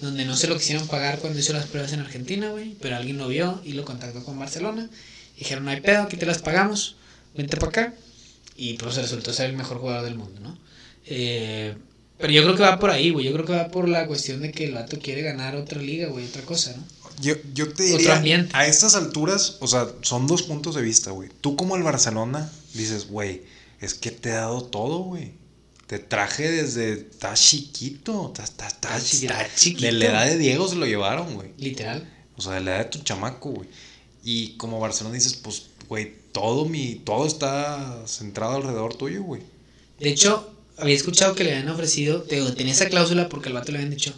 [0.00, 3.18] donde no se lo quisieron pagar cuando hizo las pruebas en Argentina, güey, pero alguien
[3.18, 4.88] lo vio y lo contactó con Barcelona.
[5.38, 6.96] Dijeron, no hay pedo, aquí te las pagamos,
[7.34, 7.94] vente para acá.
[8.56, 10.58] Y pues resultó ser el mejor jugador del mundo, ¿no?
[11.06, 11.74] Eh,
[12.18, 13.24] pero yo creo que va por ahí, güey.
[13.26, 16.08] Yo creo que va por la cuestión de que el vato quiere ganar otra liga,
[16.08, 16.84] güey, otra cosa, ¿no?
[17.20, 18.50] Yo, yo te Otro diría, ambiente.
[18.56, 21.30] a estas alturas, o sea, son dos puntos de vista, güey.
[21.40, 23.42] Tú como el Barcelona dices, güey,
[23.80, 25.32] es que te he dado todo, güey.
[25.86, 29.34] Te traje desde, estás chiquito, estás, estás, estás Está chiquito.
[29.56, 29.86] chiquito.
[29.86, 31.50] De la edad de Diego se lo llevaron, güey.
[31.58, 32.08] Literal.
[32.36, 33.68] O sea, de la edad de tu chamaco, güey.
[34.22, 39.42] Y como Barcelona dices, pues, güey, todo mi, todo está centrado alrededor tuyo, güey.
[39.98, 43.54] De hecho, había escuchado que le habían ofrecido, te digo, tenía esa cláusula porque el
[43.54, 44.14] vato le habían dicho,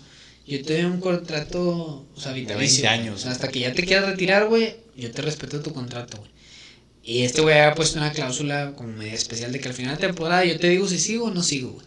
[0.46, 2.82] yo te doy un contrato, o sea, vitalicio.
[2.82, 3.26] 20 años.
[3.26, 6.30] Hasta que ya te quieras retirar, güey, yo te respeto tu contrato, güey.
[7.02, 10.06] Y este güey había puesto una cláusula como media especial de que al final de
[10.06, 11.86] temporada yo te digo si sigo o no sigo, güey.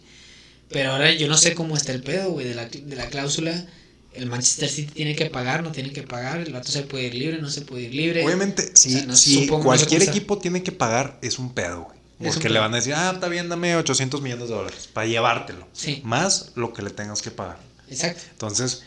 [0.70, 3.66] Pero ahora yo no sé cómo está el pedo, güey, de la, de la cláusula.
[4.14, 6.38] El Manchester City tiene que pagar, no tiene que pagar.
[6.40, 8.24] El vato se puede ir libre, no se puede ir libre.
[8.24, 12.32] Obviamente, si, no cualquier equipo tiene que pagar, es un pedo, güey.
[12.32, 15.66] Porque le van a decir, ah, está bien, dame 800 millones de dólares para llevártelo.
[15.72, 16.00] Sí.
[16.04, 17.58] Más lo que le tengas que pagar.
[17.88, 18.22] Exacto.
[18.30, 18.82] Entonces,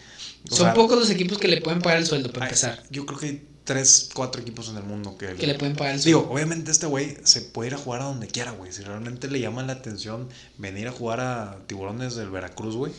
[0.49, 2.83] Son sea, pocos los equipos que le pueden pagar el sueldo para empezar.
[2.89, 5.95] Yo creo que hay 3, 4 equipos en el mundo que, Que le pueden pagar
[5.95, 6.19] el sueldo.
[6.21, 8.71] Digo, obviamente este güey se puede ir a jugar a donde quiera, güey.
[8.71, 12.93] Si realmente le llama la atención venir a jugar a Tiburones del Veracruz, güey.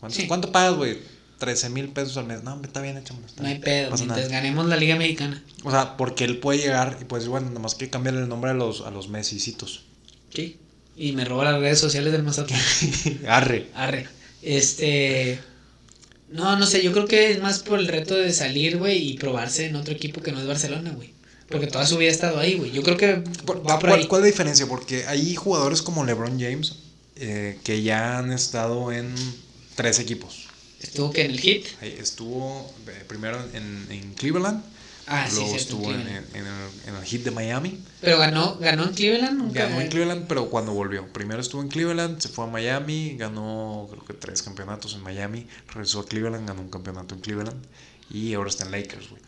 [0.00, 0.26] ¿Cuánto, Sí.
[0.26, 0.98] ¿cuánto pagas, güey?
[1.38, 2.42] 13 mil pesos al mes.
[2.42, 4.28] No, hombre, está bien, está No hay pedo, mientras nada.
[4.28, 5.42] ganemos la Liga Mexicana.
[5.64, 8.50] O sea, porque él puede llegar y puede decir, bueno, nomás que cambiarle el nombre
[8.50, 9.84] a los, a los Messicitos.
[10.34, 10.56] Sí.
[10.96, 12.60] Y me roba las redes sociales del Mazatlán.
[13.28, 13.68] Arre.
[13.74, 14.08] Arre.
[14.42, 15.38] Este.
[16.30, 19.14] No, no sé, yo creo que es más por el reto de salir, güey, y
[19.16, 21.14] probarse en otro equipo que no es Barcelona, güey.
[21.48, 22.70] Porque toda su vida ha estado ahí, güey.
[22.72, 24.06] Yo creo que ¿Cuál, va por cuál- ahí.
[24.06, 24.66] cuál es la diferencia?
[24.66, 26.74] Porque hay jugadores como LeBron James
[27.16, 29.14] eh, que ya han estado en
[29.74, 30.47] tres equipos.
[30.80, 31.66] Estuvo que en el hit.
[31.82, 34.62] Estuvo eh, primero en, en Cleveland,
[35.10, 37.80] Ah, luego estuvo en, en el, en el Heat de Miami.
[38.02, 39.38] Pero ganó, ganó en Cleveland.
[39.38, 41.10] Nunca, Ganó en Cleveland, pero cuando volvió.
[41.14, 45.46] Primero estuvo en Cleveland, se fue a Miami, ganó creo que tres campeonatos en Miami,
[45.68, 47.64] regresó a Cleveland, ganó un campeonato en Cleveland
[48.10, 49.22] y ahora está en Lakers, güey.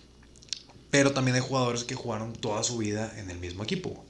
[0.90, 4.04] Pero también hay jugadores que jugaron toda su vida en el mismo equipo,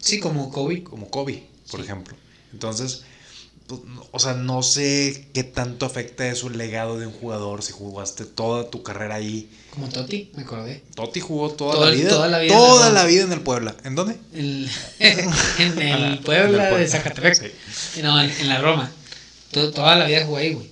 [0.00, 0.82] Sí, como Kobe.
[0.82, 1.84] como Kobe, por Sí.
[1.84, 2.16] ejemplo.
[2.52, 3.02] Entonces,
[4.10, 8.24] o sea, no sé qué tanto afecta eso el legado de un jugador si jugaste
[8.24, 9.50] toda tu carrera ahí.
[9.70, 10.82] Como Totti, me acordé.
[10.94, 13.40] Totti jugó toda, Todo la, vida, toda la vida toda en la- vida en el
[13.40, 13.74] Puebla.
[13.84, 14.16] ¿En dónde?
[14.34, 16.88] El- en el Ah, Puebla en el de.
[16.88, 17.34] Zacatepec.
[17.94, 18.02] Sí.
[18.02, 18.92] No, en, en la Roma.
[19.52, 20.70] To- toda la vida jugué ahí, güey.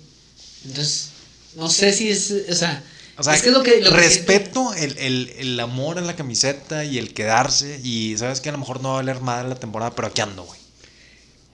[0.66, 1.08] Entonces,
[1.56, 2.30] no sé si es.
[2.50, 2.82] O sea,
[3.16, 3.80] O sea, es que es lo que.
[3.80, 7.80] Lo que respeto el, el, el amor en la camiseta y el quedarse.
[7.82, 10.20] Y sabes que a lo mejor no va a valer madre la temporada, pero aquí
[10.20, 10.59] ando, güey.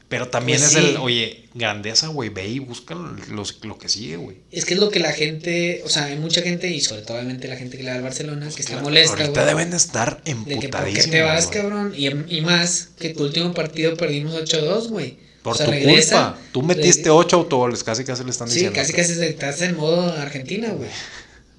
[0.08, 0.88] Pero también Pues es sí.
[0.90, 2.94] el, oye, grandeza, güey, ve y busca
[3.30, 4.36] los, lo que sigue, güey.
[4.52, 5.82] Es que es lo que la gente.
[5.84, 8.02] O sea, hay mucha gente, y sobre todo obviamente la gente que le va al
[8.02, 9.46] Barcelona, que está molesta, Ahorita güey.
[9.54, 11.10] deben de estar De que emputadísimos.
[11.10, 11.92] te vas, cabrón.
[11.96, 15.18] Y, y más que tu último partido perdimos 8-2, güey.
[15.42, 16.48] Por O sea, tu regresa, culpa.
[16.52, 18.76] Tú metiste reg- ocho autogoles, casi casi le están Sí, diciendo.
[18.78, 20.88] casi casi estás en modo Argentina, güey.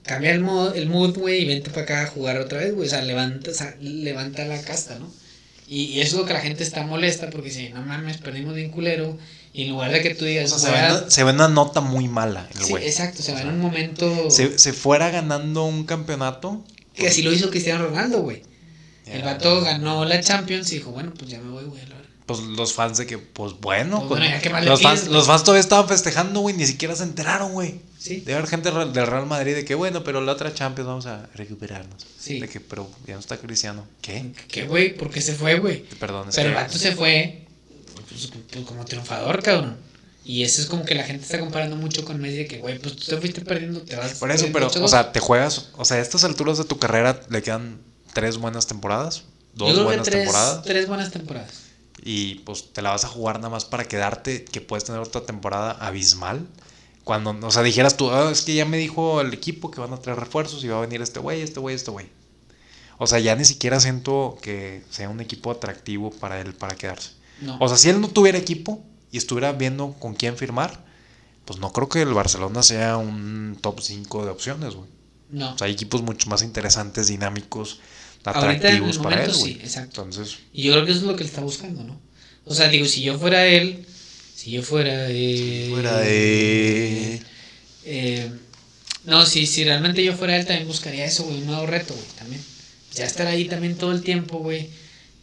[0.04, 2.88] Cambia el mood, el mood, güey, y vente para acá a jugar otra vez, güey.
[2.88, 5.12] O sea, levanta, o sea, levanta la casta, ¿no?
[5.68, 8.56] Y, y eso es lo que la gente está molesta porque si no mames, perdimos
[8.56, 9.18] bien culero.
[9.54, 11.32] Y en lugar de que tú O digas, sea, se ve, a- una, se ve
[11.32, 12.86] una nota muy mala el Sí, güey.
[12.86, 16.64] exacto, se va O en sea, un momento se, se fuera ganando un campeonato.
[16.94, 18.44] que así lo hizo Cristiano Ronaldo, güey.
[19.06, 21.82] El vato ganó la Champions y dijo, bueno, pues ya me voy, güey,
[22.26, 24.80] pues los fans de que, pues bueno, Pues bueno, pues, ya, ¿qué más le los,
[24.80, 25.14] pides, fans, güey?
[25.14, 27.76] los fans todavía estaban festejando, güey, ni siquiera se enteraron, güey.
[28.08, 28.22] Sí.
[28.22, 31.28] Debe haber gente del Real Madrid de que, bueno, pero la otra Champions vamos a
[31.36, 32.06] recuperarnos.
[32.20, 32.40] Sí.
[32.40, 33.86] De que, pero ya no está Cristiano.
[34.02, 34.32] ¿Qué?
[34.48, 34.96] ¿Qué, güey?
[34.96, 35.84] ¿Por qué se fue, güey?
[36.00, 37.48] Perdón, es Pero el vato se fue
[38.10, 39.78] pues, pues, como triunfador, cabrón.
[40.24, 42.80] Y eso es como que la gente está comparando mucho con Messi de que, güey,
[42.80, 44.16] pues tú te fuiste perdiendo, te vas.
[44.16, 47.22] Por eso, pero, o sea, te juegas, o sea, a estas alturas de tu carrera
[47.30, 47.80] le quedan
[48.14, 49.24] tres buenas temporadas,
[49.56, 51.52] Yo dos que buenas tres, temporadas, tres buenas temporadas.
[52.04, 55.22] y pues te la vas a jugar nada más para quedarte, que puedes tener otra
[55.22, 56.46] temporada abismal.
[57.08, 59.94] Cuando, o sea, dijeras tú, "Ah, es que ya me dijo el equipo que van
[59.94, 62.08] a traer refuerzos y va a venir este güey, este güey, este güey.
[62.98, 67.12] O sea, ya ni siquiera siento que sea un equipo atractivo para él para quedarse.
[67.40, 67.58] No.
[67.62, 70.84] O sea, si él no tuviera equipo y estuviera viendo con quién firmar,
[71.46, 74.90] pues no creo que el Barcelona sea un top 5 de opciones, güey.
[75.30, 75.54] no.
[75.54, 77.80] O sea, hay equipos mucho más interesantes, dinámicos,
[78.26, 79.54] atractivos para él, güey.
[79.54, 80.02] sí, exacto.
[80.02, 81.98] Entonces, Y yo creo que eso es lo que él está buscando, ¿no?
[82.46, 83.86] O sea, digo, si yo fuera él,
[84.48, 85.68] si yo fuera él.
[85.72, 87.22] fuera de...
[87.84, 88.32] Eh,
[89.04, 92.06] no, si, si realmente yo fuera él, también buscaría eso, güey, un nuevo reto, güey,
[92.18, 92.42] también.
[92.94, 94.70] Ya estar ahí también todo el tiempo, güey,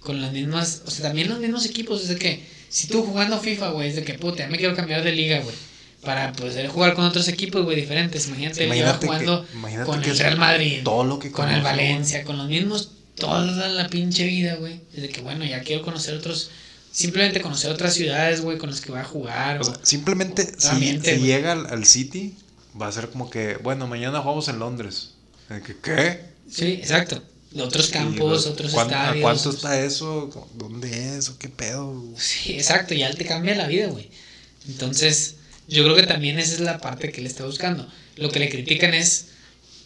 [0.00, 3.40] con las mismas, o sea, también los mismos equipos, es de que, si tú jugando
[3.40, 5.54] FIFA, güey, es de que, puta, ya me quiero cambiar de liga, güey,
[6.02, 8.28] para poder jugar con otros equipos, güey, diferentes.
[8.28, 11.72] Imagínate, Imagínate jugando que- con el Real Madrid, todo lo que con el güey.
[11.72, 14.80] Valencia, con los mismos toda la pinche vida, güey.
[14.92, 16.50] Desde que, bueno, ya quiero conocer otros,
[16.94, 19.60] simplemente conocer otras ciudades, güey, con las que voy a jugar.
[19.60, 21.26] O sea, simplemente si, Ambiente, si güey.
[21.28, 22.36] llega al, al City,
[22.80, 25.10] va a ser como que, bueno, mañana jugamos en Londres.
[25.82, 26.20] ¿Qué?
[26.50, 27.22] sí, exacto.
[27.56, 29.18] Otros campos, otros ¿cuán- estadios.
[29.18, 30.48] ¿A cuánto está eso?
[30.54, 31.28] ¿Dónde es?
[31.28, 32.02] ¿O qué pedo?
[32.16, 34.10] Sí, exacto, ya te cambia la vida, güey.
[34.68, 35.36] Entonces,
[35.68, 37.86] yo creo que también esa es la parte que él está buscando.
[38.16, 39.26] Lo que le critican es,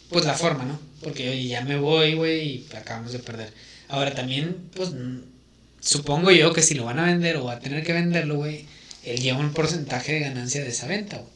[0.09, 0.79] pues, la forma, ¿no?
[1.01, 3.53] Porque, oye, ya me voy, güey, y acabamos de perder.
[3.87, 4.89] Ahora, también, pues,
[5.79, 8.65] supongo yo que si lo van a vender o va a tener que venderlo, güey,
[9.03, 11.29] él lleva un porcentaje de ganancia de esa venta, güey.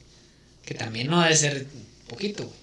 [0.65, 1.65] Que también no debe ser
[2.07, 2.55] poquito, güey.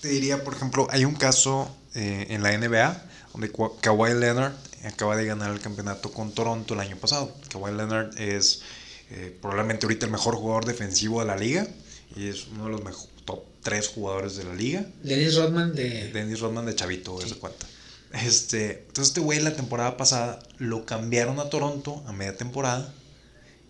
[0.00, 4.52] Te diría, por ejemplo, hay un caso eh, en la NBA donde Ka- Kawhi Leonard
[4.84, 7.32] acaba de ganar el campeonato con Toronto el año pasado.
[7.50, 8.62] Kawhi Leonard es
[9.10, 11.66] eh, probablemente ahorita el mejor jugador defensivo de la liga
[12.16, 14.84] y es uno de los top 3 jugadores de la liga.
[15.04, 16.10] Dennis Rodman de...
[16.12, 17.34] Dennis Rodman de Chavito, Sí.
[17.34, 17.66] cuenta.
[18.12, 22.92] Este, entonces este güey la temporada pasada lo cambiaron a Toronto a media temporada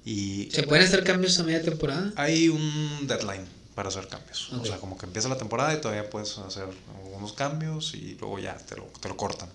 [0.04, 2.12] y ¿Se pueden hacer cambios a media temporada?
[2.16, 4.52] hay un deadline para hacer cambios.
[4.52, 6.66] O sea, como que empieza la temporada y todavía puedes hacer
[7.04, 9.48] algunos cambios y luego ya te lo, te lo cortan.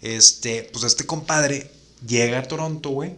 [0.00, 1.70] Este, pues este compadre
[2.06, 3.16] llega a Toronto, güey.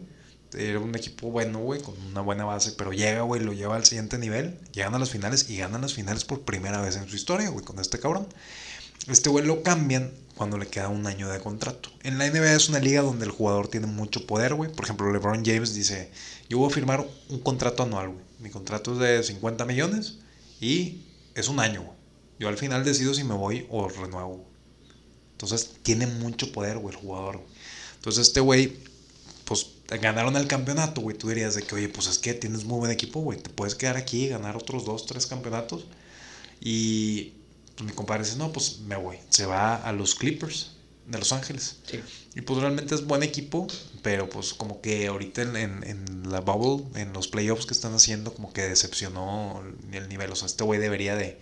[0.55, 3.85] Era un equipo bueno, güey, con una buena base, pero llega, güey, lo lleva al
[3.85, 4.59] siguiente nivel.
[4.73, 7.65] Llegan a las finales y ganan las finales por primera vez en su historia, güey,
[7.65, 8.27] con este cabrón.
[9.09, 10.11] Este güey lo cambian
[10.43, 11.89] cuando le queda un año de contrato.
[12.03, 14.73] En la NBA es una liga donde el jugador tiene mucho poder, güey.
[14.73, 16.11] Por ejemplo, LeBron James dice,
[16.49, 18.25] yo voy a firmar un contrato anual, güey.
[18.41, 20.19] Mi contrato es de 50 millones
[20.61, 21.03] y
[21.37, 21.97] es un año, güey.
[22.41, 24.45] Yo al final decido si me voy o renuevo.
[25.31, 27.37] Entonces tiene mucho poder, güey, el jugador.
[27.37, 27.49] güey.
[27.99, 28.79] Entonces este güey,
[29.45, 29.69] pues
[30.01, 31.17] ganaron el campeonato, güey.
[31.17, 33.39] Tú dirías de que, oye, pues es que tienes muy buen equipo, güey.
[33.39, 35.87] Te puedes quedar aquí y ganar otros dos, tres campeonatos.
[36.61, 37.35] Y
[37.83, 39.17] mi compadre dice, no, pues me voy.
[39.31, 40.73] Se va a los Clippers
[41.07, 41.77] de Los Ángeles.
[41.91, 42.01] Sí.
[42.35, 43.67] Y pues realmente es buen equipo,
[44.03, 47.95] pero pues como que ahorita en, en- en la bubble, en los playoffs que están
[47.95, 50.31] haciendo, como que decepcionó el nivel.
[50.33, 51.39] O sea, este güey debería de...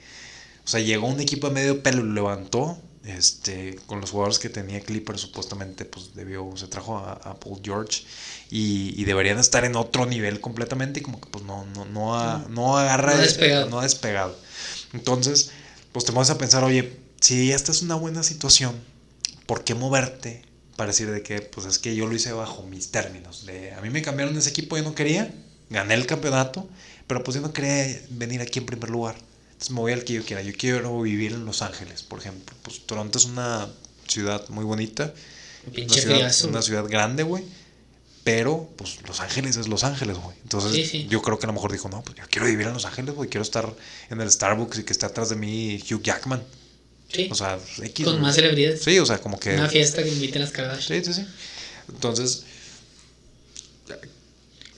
[0.65, 2.79] O sea, llegó un equipo de medio pelo y lo levantó.
[3.03, 7.59] Este, con los jugadores que tenía Clippers, supuestamente, pues debió, se trajo a, a Paul
[7.65, 8.03] George
[8.51, 12.15] y, y deberían estar en otro nivel completamente y como que pues no, no, no,
[12.15, 13.71] ha- no agarra, No ha despegado.
[13.71, 14.37] no ha despegado.
[14.93, 15.51] Entonces,
[15.93, 18.75] pues te vas a pensar, oye, si esta es una buena situación,
[19.47, 20.43] ¿por qué moverte
[20.77, 23.47] para decir de que, pues es que yo lo hice bajo mis términos?
[23.47, 25.33] De, a mí me cambiaron ese equipo, yo no quería,
[25.69, 26.69] gané el campeonato,
[27.07, 29.17] pero pues yo no quería venir aquí en primer lugar.
[29.61, 30.43] Entonces me voy al que yo quiera.
[30.43, 32.57] Yo quiero vivir en Los Ángeles, por ejemplo.
[32.63, 33.69] Pues Toronto es una
[34.07, 35.13] ciudad muy bonita,
[35.65, 37.45] una Pinche ciudad, una ciudad grande, güey.
[38.33, 40.37] Pero, pues, Los Ángeles es Los Ángeles, güey.
[40.43, 41.07] Entonces, Sí, sí.
[41.09, 43.15] yo creo que a lo mejor dijo, no, pues yo quiero vivir en Los Ángeles,
[43.15, 43.29] güey.
[43.29, 43.75] Quiero estar
[44.09, 46.41] en el Starbucks y que esté atrás de mí Hugh Jackman.
[47.13, 47.29] Sí.
[47.31, 48.07] O sea, X.
[48.07, 48.83] con más celebridades.
[48.85, 49.55] Sí, o sea, como que.
[49.55, 51.05] Una fiesta que inviten las Kardashian.
[51.05, 51.27] Sí, sí, sí.
[51.89, 52.45] Entonces,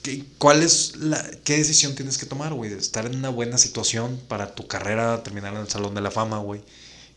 [0.03, 2.73] ¿qué, ¿cuál es la, qué decisión tienes que tomar, güey?
[2.73, 6.38] Estar en una buena situación para tu carrera, terminar en el Salón de la Fama,
[6.38, 6.63] güey.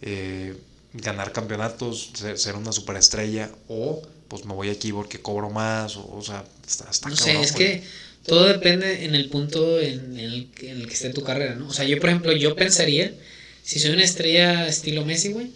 [0.01, 0.57] Eh,
[0.93, 6.07] ganar campeonatos, ser, ser una superestrella, o pues me voy aquí porque cobro más, o,
[6.15, 7.65] o sea, está, está No sé, cabrón, es güey.
[7.81, 7.83] que
[8.25, 11.67] todo depende en el punto en el, en el que esté tu carrera, ¿no?
[11.69, 13.13] O sea, yo, por ejemplo, yo pensaría,
[13.63, 15.51] si soy una estrella estilo Messi, güey,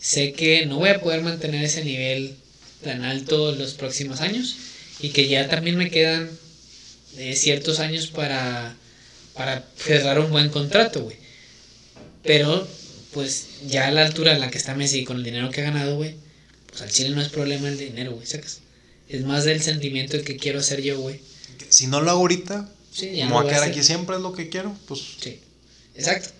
[0.00, 2.36] sé que no voy a poder mantener ese nivel
[2.82, 4.56] tan alto los próximos años
[5.00, 6.30] y que ya también me quedan
[7.16, 8.76] eh, ciertos años para,
[9.34, 11.16] para cerrar un buen contrato, güey.
[12.22, 12.66] Pero,
[13.12, 15.64] pues, ya a la altura en la que está Messi con el dinero que ha
[15.64, 16.16] ganado, güey,
[16.74, 18.58] pues al Chile no es problema el dinero, güey, ¿sacas?
[19.08, 21.20] Es más del sentimiento que quiero hacer yo, güey.
[21.68, 24.48] Si no lo hago ahorita, Sí, me no a quedar aquí siempre, es lo que
[24.48, 25.38] quiero, pues Sí,
[25.94, 26.30] exacto.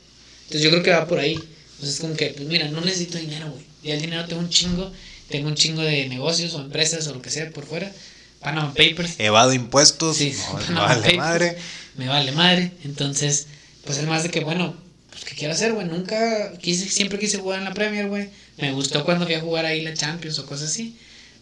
[0.45, 1.35] Entonces yo creo que va por ahí.
[1.35, 3.65] Entonces es como que, pues mira, no necesito dinero, güey.
[3.85, 4.91] Ya el dinero tengo un chingo,
[5.29, 7.93] tengo un chingo de negocios o empresas o lo que sea por fuera.
[8.41, 11.17] Panama Papers, evado impuestos, Sí, no, Panama no vale Papers.
[11.19, 11.57] madre.
[11.97, 12.73] me vale madre.
[12.85, 13.47] Entonces,
[13.85, 14.77] pues es más de que, bueno,
[15.11, 15.87] pues ¿qué quiero hacer, güey?
[15.87, 18.29] Nunca quise, siempre quise jugar en la Premier, güey.
[18.59, 20.97] Me gustó cuando fui a jugar ahí la Champions o cosas así.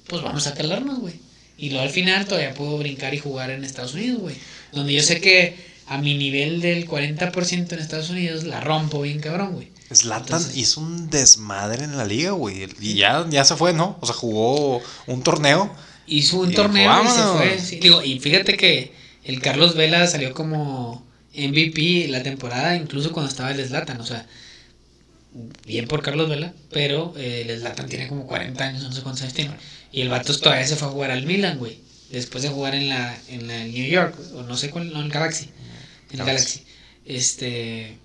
[0.07, 1.15] Pues vamos a calarnos, güey.
[1.59, 4.35] Y luego al final todavía puedo brincar y jugar en Estados Unidos, güey.
[4.73, 5.57] Donde yo sé que
[5.87, 9.69] a mi nivel del 40% en Estados Unidos la rompo bien cabrón, güey.
[9.93, 12.67] Zlatan Entonces- hizo un desmadre en la liga, güey.
[12.81, 13.99] Y ya, ya se fue, ¿no?
[14.01, 15.71] O sea, jugó un torneo.
[16.07, 17.59] Hizo un Y torneo y se fue.
[17.61, 17.77] sí.
[17.77, 18.93] Digo, y fíjate que
[19.25, 21.05] el Carlos Vela salió como
[21.35, 24.01] MVP la temporada, incluso cuando estaba el Slatan.
[24.01, 24.27] O sea,
[25.67, 29.23] bien por Carlos Vela, pero eh, el Slatan tiene como 40 años, no sé cuántos
[29.23, 29.55] años tiene.
[29.91, 31.79] Y el vato todavía se fue a jugar al Milan, güey.
[32.11, 35.07] Después de jugar en la, en la New York, o no sé cuál, no, en
[35.07, 35.49] el Galaxy.
[36.11, 36.61] En Galaxy.
[36.61, 36.65] Galaxy.
[37.07, 37.99] Este.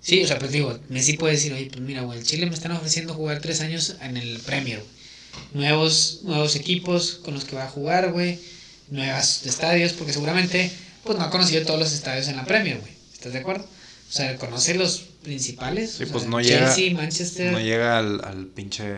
[0.00, 2.54] Sí, o sea, pues digo, Messi puede decir, oye, pues mira, güey, el Chile me
[2.54, 5.00] están ofreciendo jugar tres años en el Premier, güey
[5.52, 8.38] nuevos, nuevos equipos con los que va a jugar, güey,
[8.88, 10.70] nuevos estadios, porque seguramente
[11.04, 12.92] pues no ha conocido todos los estadios en la Premier, güey.
[13.12, 13.64] ¿Estás de acuerdo?
[13.64, 15.92] O sea, conoce los principales.
[15.92, 18.94] Sí, pues sea, no llega- Chelsea, Manchester, No no, llega al, al pinche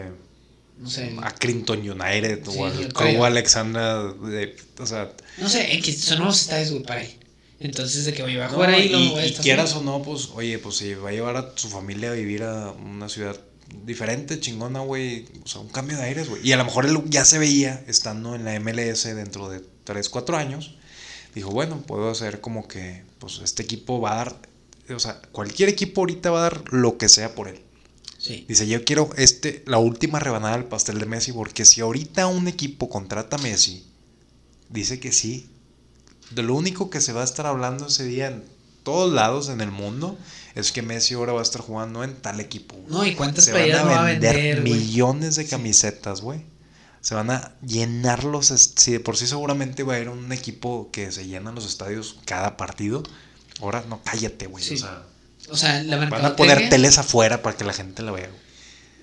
[0.87, 1.15] sé.
[1.23, 3.25] Accrington United Sí, o al Coyo.
[3.25, 4.13] Alexandra.
[4.13, 7.11] De, o sea, No sé, X, son nuevos estadios, güey, para él.
[7.61, 10.31] Entonces, de que voy a no, jugar ahí, y, a y quieras o no, pues,
[10.35, 13.39] oye, pues si va a llevar a su familia a vivir a una ciudad
[13.85, 15.27] diferente, chingona, güey.
[15.45, 16.47] O sea, un cambio de aires, güey.
[16.47, 20.09] Y a lo mejor él ya se veía estando en la MLS dentro de 3,
[20.09, 20.75] 4 años.
[21.37, 24.37] Dijo, bueno, puedo hacer como que, pues este equipo va a dar,
[24.91, 27.61] o sea, cualquier equipo ahorita va a dar lo que sea por él.
[28.19, 32.29] Sí, Dice, yo quiero este, la última rebanada del pastel de Messi, porque si ahorita
[32.29, 33.85] un equipo contrata a Messi,
[34.69, 35.51] dice que sí.
[36.31, 38.45] De lo único que se va a estar hablando ese día en
[38.85, 40.17] todos lados en el mundo
[40.55, 42.77] es que Messi ahora va a estar jugando en tal equipo.
[42.77, 42.89] güey.
[42.89, 46.45] No, ¿y cuántas Se van a no va a vender millones de camisetas, güey.
[47.01, 48.47] Se van a llenar los...
[48.47, 52.21] Si de por sí seguramente va a ir un equipo que se llenan los estadios
[52.25, 53.03] cada partido.
[53.61, 54.65] Ahora no, cállate, güey.
[54.65, 54.75] Sí.
[54.75, 55.03] O sea,
[55.51, 58.29] O sea, la van a poner teles afuera para que la gente la vea.
[58.29, 58.41] güey.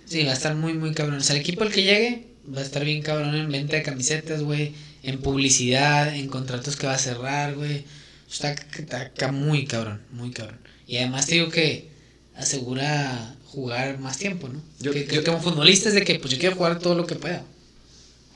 [0.05, 1.17] Sí, va a estar muy, muy cabrón.
[1.19, 3.83] O sea, el equipo al que llegue va a estar bien cabrón en venta de
[3.83, 4.73] camisetas, güey.
[5.03, 7.85] En publicidad, en contratos que va a cerrar, güey.
[8.29, 10.59] Está, está acá muy cabrón, muy cabrón.
[10.87, 11.89] Y además te digo que
[12.35, 14.61] asegura jugar más tiempo, ¿no?
[14.79, 17.15] Yo- que, que como futbolista es de que pues yo quiero jugar todo lo que
[17.15, 17.43] pueda.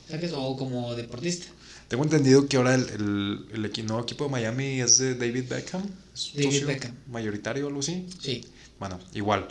[0.09, 0.31] ¿Sabes?
[0.35, 1.47] O como deportista.
[1.87, 5.45] Tengo entendido que ahora el, el, el equi- nuevo equipo de Miami es de David
[5.49, 5.83] Beckham.
[6.35, 6.95] David Beckham.
[7.07, 8.07] Mayoritario o algo así.
[8.21, 8.45] Sí.
[8.79, 9.47] Bueno, igual.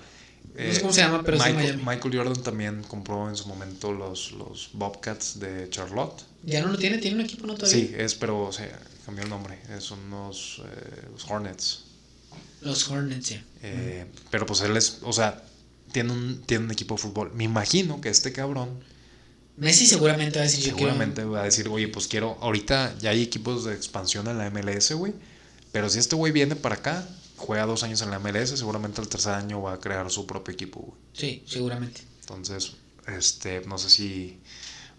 [0.55, 1.97] No sé cómo se llama, pero es de Michael, Miami.
[1.97, 6.23] Michael Jordan también compró en su momento los, los Bobcats de Charlotte.
[6.45, 7.55] Ya no lo tiene, tiene un equipo, ¿no?
[7.55, 7.75] Todavía.
[7.79, 9.59] Sí, es, pero o sea, cambió el nombre.
[9.71, 11.85] eh, Son los, eh, los Hornets.
[12.61, 13.45] Los Hornets, ya.
[13.63, 15.43] Eh, Pero pues él es, o sea,
[15.93, 17.33] tiene un, tiene un equipo de fútbol.
[17.35, 18.81] Me imagino que este cabrón
[19.57, 22.97] Messi seguramente va a decir yo quiero- seguramente va a decir, oye, pues quiero, ahorita
[22.99, 25.13] ya hay equipos de expansión en la MLS, güey.
[25.73, 29.09] Pero si este güey viene para acá, juega dos años en la MLS, seguramente el
[29.09, 30.99] tercer año va a crear su propio equipo, güey.
[31.13, 32.01] Sí, seguramente.
[32.21, 32.73] Entonces,
[33.07, 34.39] este, no sé si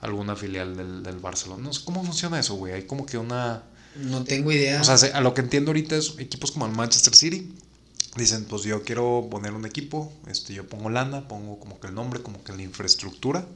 [0.01, 1.63] alguna filial del, del Barcelona.
[1.63, 2.73] No sé cómo funciona eso, güey.
[2.73, 3.63] Hay como que una...
[3.95, 4.81] No tengo idea.
[4.81, 7.53] O sea, se- a lo que entiendo ahorita es equipos como el Manchester City.
[8.17, 11.95] Dicen, pues yo quiero poner un equipo, este, yo pongo lana, pongo como que el
[11.95, 13.47] nombre, como que la infraestructura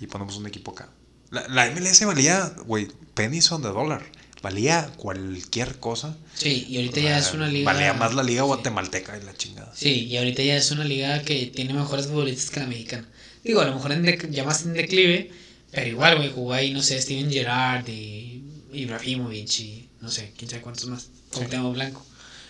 [0.00, 0.88] y ponemos un equipo acá.
[1.30, 4.02] La, la MLS valía, güey, pennies on the dollar.
[4.42, 6.16] Valía cualquier cosa.
[6.34, 7.72] sí, y ahorita ya es una liga.
[7.72, 8.46] Valía más la liga sí.
[8.46, 9.72] guatemalteca y la chingada.
[9.74, 13.08] Sí, y ahorita ya es una liga que tiene mejores futbolistas que la mexicana.
[13.42, 15.30] Digo, a lo mejor en dec- ya más en declive,
[15.72, 18.42] pero igual, güey, jugó ahí, no sé, Steven Gerrard y
[18.72, 21.08] Ibrahimovic y no sé, quién sabe cuántos más.
[21.32, 22.04] Cuauhtémoc Blanco.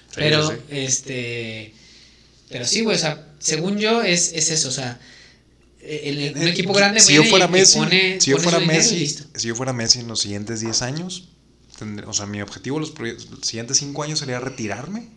[0.08, 1.72] Sí, Pero, este.
[2.50, 4.98] Pero sí, güey, o sea, según yo, es, es eso, o sea.
[5.88, 8.98] El- un equipo grande si yo fuera Messi, pone- si yo fuera dinero Messi,
[9.34, 11.28] si yo fuera Messi en los siguientes 10 años,
[11.78, 15.08] tendré- o sea, mi objetivo los, los siguientes 5 años sería retirarme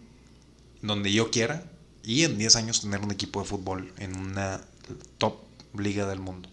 [0.81, 1.63] donde yo quiera
[2.03, 4.61] y en 10 años tener un equipo de fútbol en una
[5.17, 5.35] top
[5.77, 6.49] liga del mundo.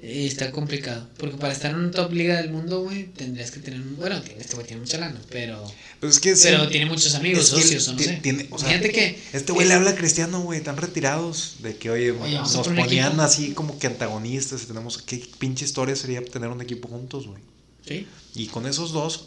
[0.00, 1.08] Eh, Está complicado.
[1.16, 3.80] Porque para estar en una top liga del mundo, güey, tendrías que tener.
[3.80, 5.64] Bueno, este güey tiene mucha lana, pero.
[6.00, 8.18] Pues es que sí, Pero tiene muchos amigos, socios, o no sé.
[8.22, 9.18] tiene- o sea, Fíjate que.
[9.32, 13.06] este güey le habla a Cristiano, güey, están retirados de que, oye, Oye, nos ponían
[13.08, 13.22] equipo.
[13.22, 17.40] así como que antagonistas y tenemos, qué pinche historia sería tener un equipo juntos, güey.
[17.86, 18.06] Sí.
[18.34, 19.26] Y con esos dos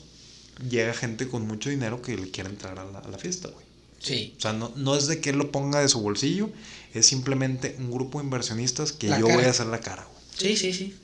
[0.69, 3.65] llega gente con mucho dinero que le quiere entrar a la, a la fiesta, güey.
[3.99, 4.35] Sí.
[4.37, 6.51] O sea, no, no es de que él lo ponga de su bolsillo,
[6.93, 9.37] es simplemente un grupo de inversionistas que La yo cara.
[9.39, 10.16] voy a hacer la cara, güey.
[10.37, 10.95] Sí, sí, sí.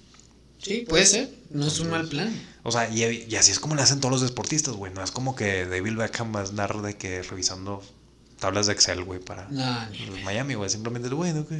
[0.61, 1.29] Sí, puede ser.
[1.49, 2.33] No es un mal plan.
[2.63, 4.93] O sea, y, y así es como le hacen todos los deportistas, güey.
[4.93, 7.83] No es como que David Beckham va a andar de que revisando
[8.39, 10.69] tablas de Excel, güey, para No, los Miami, güey.
[10.69, 11.51] Simplemente, bueno, ok.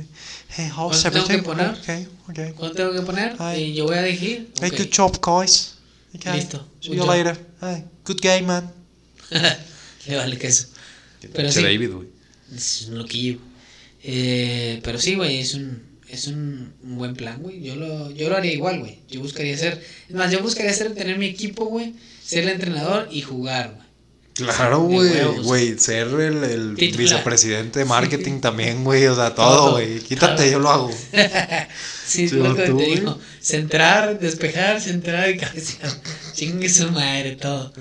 [0.49, 1.43] Hey, how's ¿Cuánto tengo que everything?
[1.43, 1.69] poner?
[1.79, 2.53] Okay, okay.
[2.53, 3.35] ¿Cuánto tengo que poner?
[3.39, 3.63] Ay.
[3.63, 4.51] Y yo voy a elegir.
[4.61, 4.77] Hey, Ok.
[4.79, 5.75] good job, guys.
[6.15, 6.33] Okay.
[6.37, 6.65] Listo.
[6.79, 7.09] See Good you job.
[7.15, 7.47] later.
[7.61, 8.71] Hey, good game, man.
[10.07, 10.67] Le vale queso.
[11.33, 11.61] Pero sí.
[11.63, 12.07] David, güey.
[12.55, 13.39] Es un loquillo.
[14.03, 15.81] Eh, pero sí, güey, es un,
[16.13, 17.61] es un, un buen plan, güey.
[17.61, 18.99] Yo lo, yo lo haría igual, güey.
[19.09, 19.83] Yo buscaría ser.
[20.07, 21.93] Es más, yo buscaría ser, tener mi equipo, güey.
[22.23, 23.83] Ser el entrenador y jugar, güey.
[24.33, 25.11] Claro, güey.
[25.43, 29.05] Güey, ser el, el vicepresidente de marketing también, güey.
[29.07, 29.99] O sea, todo, güey.
[29.99, 30.51] Quítate, Todo.
[30.51, 30.91] yo lo hago.
[32.05, 32.95] Sí, Sí, lo que tú, te güey.
[32.95, 33.17] digo.
[33.41, 35.89] Centrar, despejar, centrar y cabecear.
[36.33, 37.71] Chingue su madre, todo.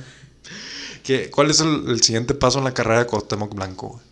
[1.03, 4.03] ¿Qué, ¿Cuál es el, el siguiente paso en la carrera de Cuauhtémoc Blanco, güey?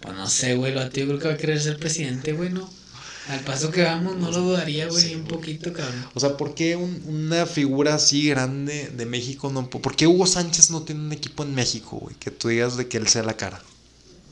[0.00, 0.72] Pues no sé, güey.
[0.72, 2.70] Lo a ti yo creo que va a querer ser presidente, güey, ¿no?
[3.28, 6.04] Al paso que vamos, no lo dudaría, güey, Sí, un poquito, cabrón.
[6.12, 9.68] O sea, ¿por qué un- una figura así grande de México no...
[9.70, 12.14] ¿Por qué Hugo Sánchez no tiene un equipo en México, güey?
[12.16, 13.62] Que tú digas de que él sea la cara.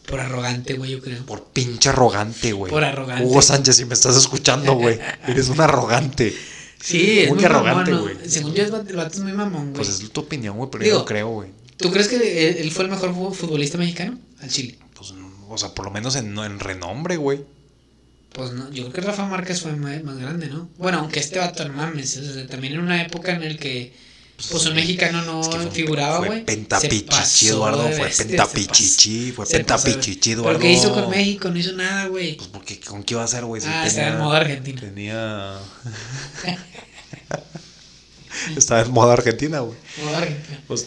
[0.07, 1.25] Por arrogante, güey, yo creo.
[1.25, 2.71] Por pinche arrogante, güey.
[2.71, 3.25] Por arrogante.
[3.25, 4.99] Hugo Sánchez, si me estás escuchando, güey.
[5.27, 6.35] Eres un arrogante.
[6.83, 8.15] Sí, es Muy muy arrogante, güey.
[8.17, 8.21] ¿no?
[8.29, 9.75] Según yo, el vato es muy mamón, güey.
[9.75, 11.49] Pues es tu opinión, güey, pero Digo, yo no creo, güey.
[11.79, 14.19] ¿Tú crees que él, él fue el mejor fu- futbolista mexicano?
[14.41, 14.77] Al Chile.
[14.95, 15.15] Pues,
[15.49, 17.45] o sea, por lo menos en, en renombre, güey.
[18.35, 20.71] Pues no, yo creo que Rafa Márquez fue más, grande, ¿no?
[20.79, 23.93] Bueno, aunque este vato, no mames, o sea, también en una época en el que
[24.51, 26.45] pues un mexicano no Es que fue- figuraba, güey.
[26.45, 27.89] Pentapichichi, Eduardo.
[27.91, 29.31] Fue pentapichichi.
[29.33, 30.59] Fue pentapichichi, ¿Pero Eduardo.
[30.61, 31.49] qué hizo con México?
[31.51, 32.37] No hizo nada, güey.
[32.37, 33.61] Pues porque, ¿con qué iba a hacer, güey?
[33.61, 34.81] Si Ah, tenía- estaba en moda Argentina.
[34.81, 35.59] Tenía.
[38.57, 39.77] Estaba en moda Argentina, güey.
[40.05, 40.61] Moda Argentina.
[40.67, 40.87] Pues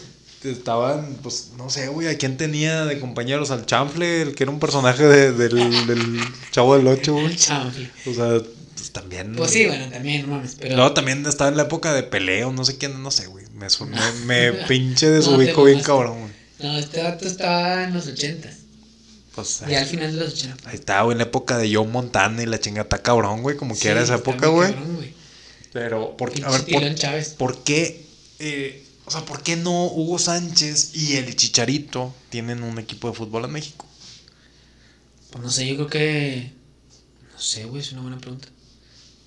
[0.50, 3.50] estaban, pues no sé, güey, ¿a quién tenía de compañeros?
[3.50, 6.20] Al Chanfle, el que era un personaje de- del, del
[6.50, 7.26] Chavo del Ocho, güey.
[7.32, 7.90] El chanfle.
[8.06, 8.40] O sea,
[8.74, 9.34] pues también.
[9.36, 10.56] Pues sí, bueno, también, no mames.
[10.60, 13.44] Pero Luego también estaba en la época de peleo, no sé quién, no sé, güey.
[13.54, 13.66] Me,
[14.26, 16.32] me, me pinche desubico bien cabrón, güey.
[16.60, 18.48] no, este vato estaba en los 80.
[19.34, 20.70] Pues Ya al final de los 80.
[20.70, 23.74] ahí estaba, güey, en la época de Joe Montana y la chingata cabrón, güey, como
[23.74, 24.72] que Sí, era esa época, güey.
[24.72, 25.14] cabrón, güey.
[25.72, 26.42] Pero, ¿por qué?
[26.42, 27.34] A ver, ¿por, Chávez.
[27.36, 28.06] ¿Por qué?
[28.38, 33.14] eh, o sea, ¿por qué no Hugo Sánchez y el Chicharito tienen un equipo de
[33.14, 33.86] fútbol en México?
[35.30, 36.52] Pues no sé, yo creo que.
[37.32, 38.48] No sé, güey, es una buena pregunta.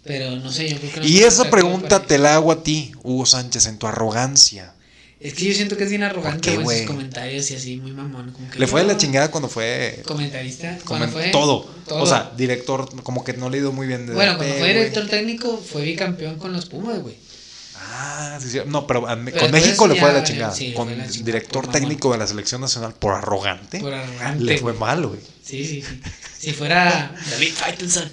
[0.04, 1.00] Pero no sé, yo creo que.
[1.02, 4.74] no Y esa pregunta te la hago a ti, Hugo Sánchez, en tu arrogancia.
[5.20, 7.92] Es que yo siento que es bien arrogante, güey, en sus comentarios y así, muy
[7.92, 8.32] mamón.
[8.32, 10.78] Como que Le fue de la chingada cuando fue Comentarista.
[10.80, 11.30] comen- Cuando fue.
[11.30, 11.70] todo.
[11.86, 12.02] todo.
[12.02, 14.08] O sea, director, como que no le ha ido muy bien.
[14.08, 17.16] de Bueno, cuando fue director técnico, fue bicampeón con los Pumas, güey.
[18.02, 18.60] Ah, sí, sí.
[18.66, 20.56] No, pero, a- Pero con después México le fue de la chingada.
[20.56, 20.88] sí, con
[21.24, 24.44] director técnico de la selección nacional por arrogante, Por arrogante.
[24.44, 25.20] le fue mal, güey.
[25.44, 26.00] Sí, sí, sí.
[26.40, 28.10] Si fuera David Faitelson,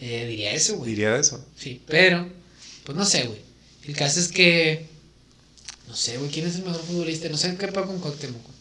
[0.00, 0.90] eh, diría eso, güey.
[0.90, 1.44] Diría eso.
[1.58, 2.28] Sí, pero,
[2.84, 3.40] pues no sé, güey.
[3.84, 4.86] El caso es que,
[5.88, 7.28] no sé, güey, ¿quién es el mejor futbolista?
[7.28, 8.54] No sé qué pasa con Cuauhtémoc, güey.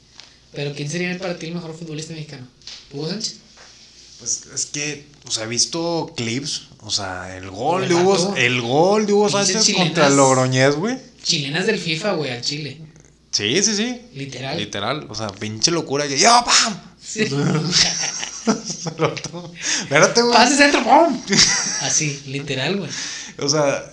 [0.52, 2.46] Pero ¿quién sería para ti el mejor futbolista mexicano?
[2.92, 3.38] ¿Hugo Sánchez?
[4.20, 8.62] Pues es que, o sea, he visto clips, o sea, el gol de Hugo, el
[8.62, 9.88] gol de Hugo Sánchez chilenas.
[9.88, 10.98] contra Logroñez, güey.
[11.22, 12.80] Chilenas del FIFA, güey, al Chile.
[13.32, 14.02] Sí, sí, sí.
[14.14, 14.58] Literal.
[14.58, 16.80] Literal, o sea, pinche locura que yo, ¡pam!
[17.02, 17.22] Sí.
[18.46, 20.34] Espérate, güey.
[20.34, 20.84] ¡Pase centro!
[20.84, 21.22] ¡Pum!
[21.82, 22.92] Así, literal, güey.
[23.40, 23.84] O sea,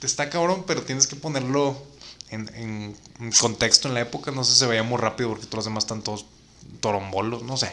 [0.00, 1.82] te- está cabrón, pero tienes que ponerlo
[2.30, 4.30] en, en- en contexto en la época.
[4.30, 6.26] No sé si se veía muy rápido porque todos los demás están todos
[6.80, 7.72] torombolos, no sé.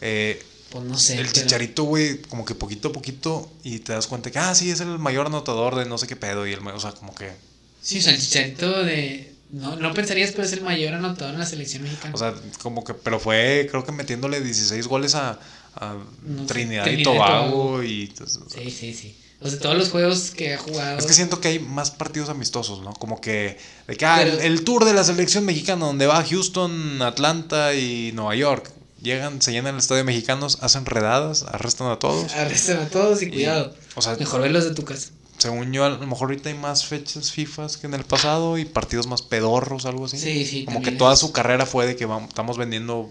[0.00, 1.14] Eh, Pues no sé.
[1.14, 4.54] el pero- chicharito, güey, como que poquito a poquito y te das cuenta que, ah,
[4.54, 6.46] sí, es el mayor anotador de no sé qué pedo.
[6.46, 7.32] Y el, o sea, como que,
[7.80, 9.32] Sí, o sea, el chicharito de.
[9.50, 12.14] No, no pensarías, pero es el mayor anotador en la selección mexicana.
[12.14, 15.38] o sea, como que, pero fue, creo que metiéndole 16 goles a,
[15.74, 17.82] a No sé, Trinidad, Trinidad y y Tobago.
[17.82, 19.16] Y, pues, sí, sí, sí.
[19.40, 20.98] O sea, todos los juegos que ha jugado.
[20.98, 22.92] Es que siento que hay más partidos amistosos, ¿no?
[22.92, 27.00] Como que, de que ah, el, el tour de la selección mexicana, donde va Houston,
[27.00, 28.70] Atlanta y Nueva York.
[29.00, 32.32] Llegan, se llenan el estadio mexicanos, hacen redadas, arrestan a todos.
[32.34, 33.74] Arrestan a todos y cuidado.
[33.94, 35.10] O sea, Mejor verlos de tu casa.
[35.38, 38.64] según yo, a lo mejor ahorita hay más fechas FIFA que en el pasado y
[38.64, 40.18] partidos más pedorros, algo así.
[40.18, 40.64] Sí, sí.
[40.64, 43.08] como que toda su carrera fue de que vamos, estamos vendiendo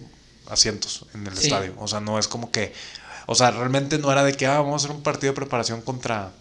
[0.50, 1.46] asientos en el Sí.
[1.48, 1.74] estadio.
[1.80, 2.74] O sea, no es como que.
[3.26, 5.82] O sea, realmente no era de que ah, vamos a hacer un partido de preparación
[5.82, 6.32] contra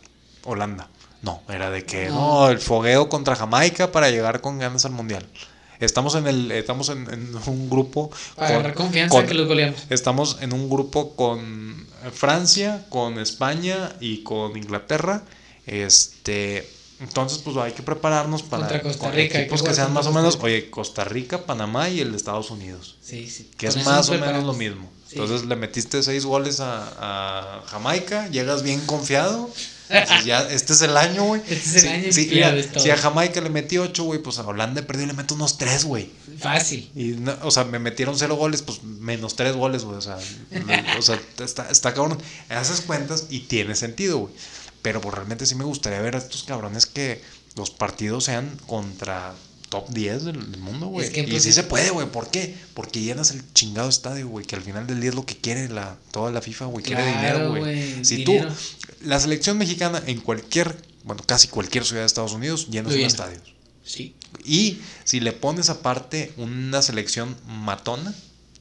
[0.44, 0.88] Holanda.
[1.22, 2.48] No, era de que no, No.
[2.50, 5.26] el fogueo contra Jamaica para llegar con ganas al mundial.
[5.80, 8.10] Estamos en el, estamos en, en un grupo.
[8.34, 9.80] Para con- agarrar confianza con- que los goleamos.
[9.90, 15.22] Estamos en un grupo con Francia, con España y con Inglaterra.
[15.66, 16.68] Este.
[16.98, 20.70] Entonces, pues hay que prepararnos para Costa Rica, equipos que sean más o menos, oye,
[20.70, 22.96] Costa Rica, Panamá y el de Estados Unidos.
[23.02, 23.50] Sí, sí.
[23.58, 24.90] Que Con es más o menos lo mismo.
[25.06, 25.16] Sí.
[25.18, 29.50] Entonces le metiste seis goles a, a Jamaica, llegas bien confiado.
[29.88, 31.40] Entonces ya, este es el año, güey.
[31.48, 31.80] Este es el
[32.12, 32.82] Sí, año sí, todo.
[32.82, 35.58] si a Jamaica le metí ocho, güey, pues a Holanda perdió y le meto unos
[35.58, 36.10] tres, güey.
[36.38, 36.90] Fácil.
[36.94, 39.96] Y, no- o sea, me metieron cero goles, pues menos tres goles, güey.
[39.96, 40.18] O sea,
[40.98, 42.18] o sea está, está cabrón.
[42.48, 44.34] Haces cuentas y tiene sentido, güey.
[44.82, 47.22] Pero pues realmente sí me gustaría ver a estos cabrones que
[47.56, 49.34] los partidos sean contra
[49.68, 51.06] top 10 del, del mundo, güey.
[51.06, 52.06] Es que, y sí se puede, güey.
[52.10, 52.56] ¿Por qué?
[52.74, 54.46] Porque llenas el chingado estadio, güey.
[54.46, 56.84] Que al final del día es lo que quiere la, toda la FIFA, güey.
[56.84, 58.04] Quiere dinero, güey.
[58.04, 58.48] Si dinero.
[58.48, 58.54] tú,
[59.02, 63.40] la selección mexicana en cualquier, bueno, casi cualquier ciudad de Estados Unidos, llenas un estadio.
[63.84, 64.16] Sí.
[64.44, 68.14] Y si le pones aparte una selección matona,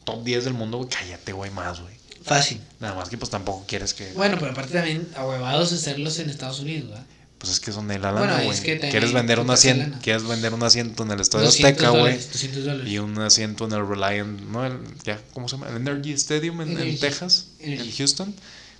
[0.03, 1.95] top 10 del mundo, güey, cállate, güey, más, güey.
[2.23, 2.59] Fácil.
[2.79, 4.11] Nada más que pues tampoco quieres que...
[4.13, 7.05] Bueno, pero aparte también ahuevados hacerlos en Estados Unidos, ¿verdad?
[7.37, 8.61] Pues es que son de la Bueno, lana, es güey.
[8.61, 9.39] que quieres vender
[10.01, 12.01] quieres vender un asiento en el Estadio 200 Azteca, güey.
[12.03, 12.91] dólares, 200 dólares.
[12.91, 14.65] Y un asiento en el Reliant, ¿no?
[14.65, 15.69] El, ya, ¿cómo se llama?
[15.69, 16.97] El Energy Stadium en.
[16.99, 17.89] Texas, Energy.
[17.89, 18.35] en Houston.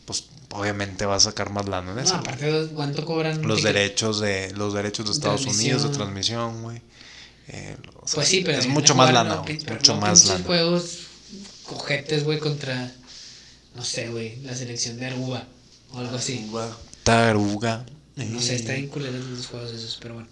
[0.06, 2.16] Pues obviamente va a sacar más lana en No, eso.
[2.16, 3.42] aparte, de ¿cuánto cobran?
[3.46, 5.46] los derechos de los derechos de Estados.
[5.46, 6.82] Unidos de transmisión, güey.
[7.48, 10.44] Eh, o sea, Pues sí, pero es mucho más lana, no, mucho no más lana.
[10.46, 11.00] juegos
[11.64, 12.92] cojetes, güey, contra,
[13.76, 15.46] no sé, güey, la selección de Aruba
[15.92, 16.50] o algo así.
[17.04, 17.86] Taruga.
[18.16, 20.30] No sé, está bien culeros los juegos esos, pero bueno.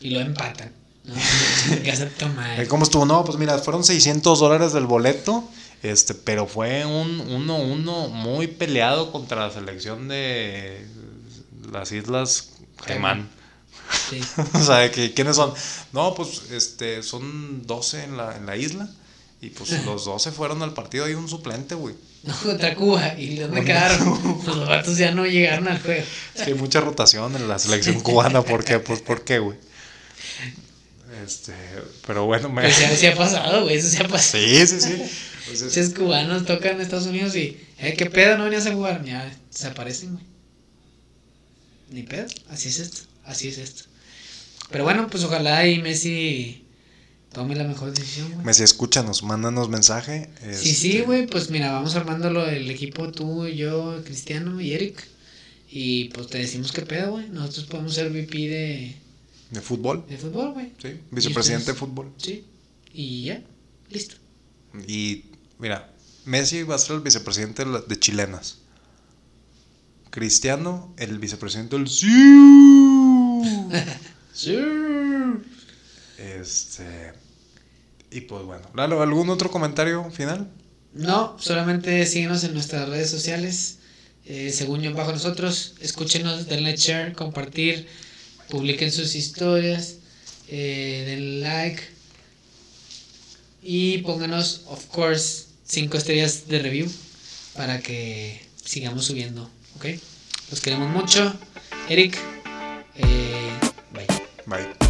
[0.00, 0.72] Y lo empatan.
[1.04, 1.14] ¿no?
[2.18, 2.60] Tomar.
[2.60, 3.04] Eh, ¿Cómo estuvo?
[3.04, 5.48] No, pues mira, fueron 600 dólares del boleto,
[5.82, 10.86] este, pero fue un 1-1 muy peleado contra la selección de
[11.70, 12.50] las Islas
[12.84, 13.28] Caimán.
[14.10, 14.20] Sí.
[14.54, 15.52] o sea, que, ¿quiénes son?
[15.92, 18.88] No, pues este, son 12 en la, en la isla.
[19.46, 21.94] Y pues los 12 fueron al partido, hay un suplente, güey.
[22.24, 23.14] No, contra Cuba.
[23.16, 24.42] ¿Y dónde quedaron?
[24.46, 26.04] Los vatos ya no llegaron al juego.
[26.44, 28.80] Hay mucha rotación en la selección cubana, ¿por qué?
[28.80, 29.56] Pues, ¿por qué, güey?
[31.24, 31.54] Este,
[32.06, 32.62] pero bueno, me...
[32.62, 34.42] Pues ya se ha pasado, güey, eso se ha pasado.
[34.44, 35.02] Sí, sí, sí.
[35.46, 38.36] Pues es- cubanos tocan en Estados Unidos y, eh, ¿qué pedo?
[38.36, 39.04] No venías a jugar.
[39.04, 40.24] Ya desaparecen, güey.
[41.90, 42.26] Ni pedo.
[42.50, 43.02] Así es esto.
[43.24, 43.84] Así es esto.
[44.72, 46.65] Pero bueno, pues ojalá y Messi
[47.36, 48.46] tome la mejor decisión, güey.
[48.46, 50.30] Messi, escúchanos, mándanos mensaje.
[50.54, 55.06] Sí, sí, este, güey, pues mira, vamos armándolo el equipo, tú, yo, Cristiano y Eric.
[55.70, 57.28] Y pues te decimos qué pedo, güey.
[57.28, 58.96] Nosotros podemos ser VP de,
[59.50, 60.72] De fútbol, de fútbol, güey.
[60.80, 60.98] sí.
[61.10, 62.10] Vicepresidente de fútbol.
[62.16, 62.42] Sí.
[62.94, 63.42] Y ya,
[63.90, 64.16] listo.
[64.88, 65.26] Y
[65.58, 65.92] mira,
[66.24, 68.60] Messi va a ser el vicepresidente de, Chilenas.
[70.08, 71.86] Cristiano, el vicepresidente del.
[71.86, 72.06] Sí.
[76.18, 77.25] Este.
[78.10, 78.68] Y pues bueno.
[78.74, 80.48] Lalo, ¿algún otro comentario final?
[80.94, 83.78] No, solamente síguenos en nuestras redes sociales.
[84.24, 87.86] Eh, según yo bajo nosotros, escúchenos, denle share, compartir,
[88.48, 89.96] publiquen sus historias,
[90.48, 91.82] eh, denle like
[93.62, 96.90] y pónganos, of course, 5 estrellas de review
[97.54, 99.86] para que sigamos subiendo, ¿ok?
[100.50, 101.34] Los queremos mucho.
[101.88, 102.16] Eric,
[102.96, 103.58] eh,
[103.92, 104.06] bye.
[104.46, 104.85] Bye.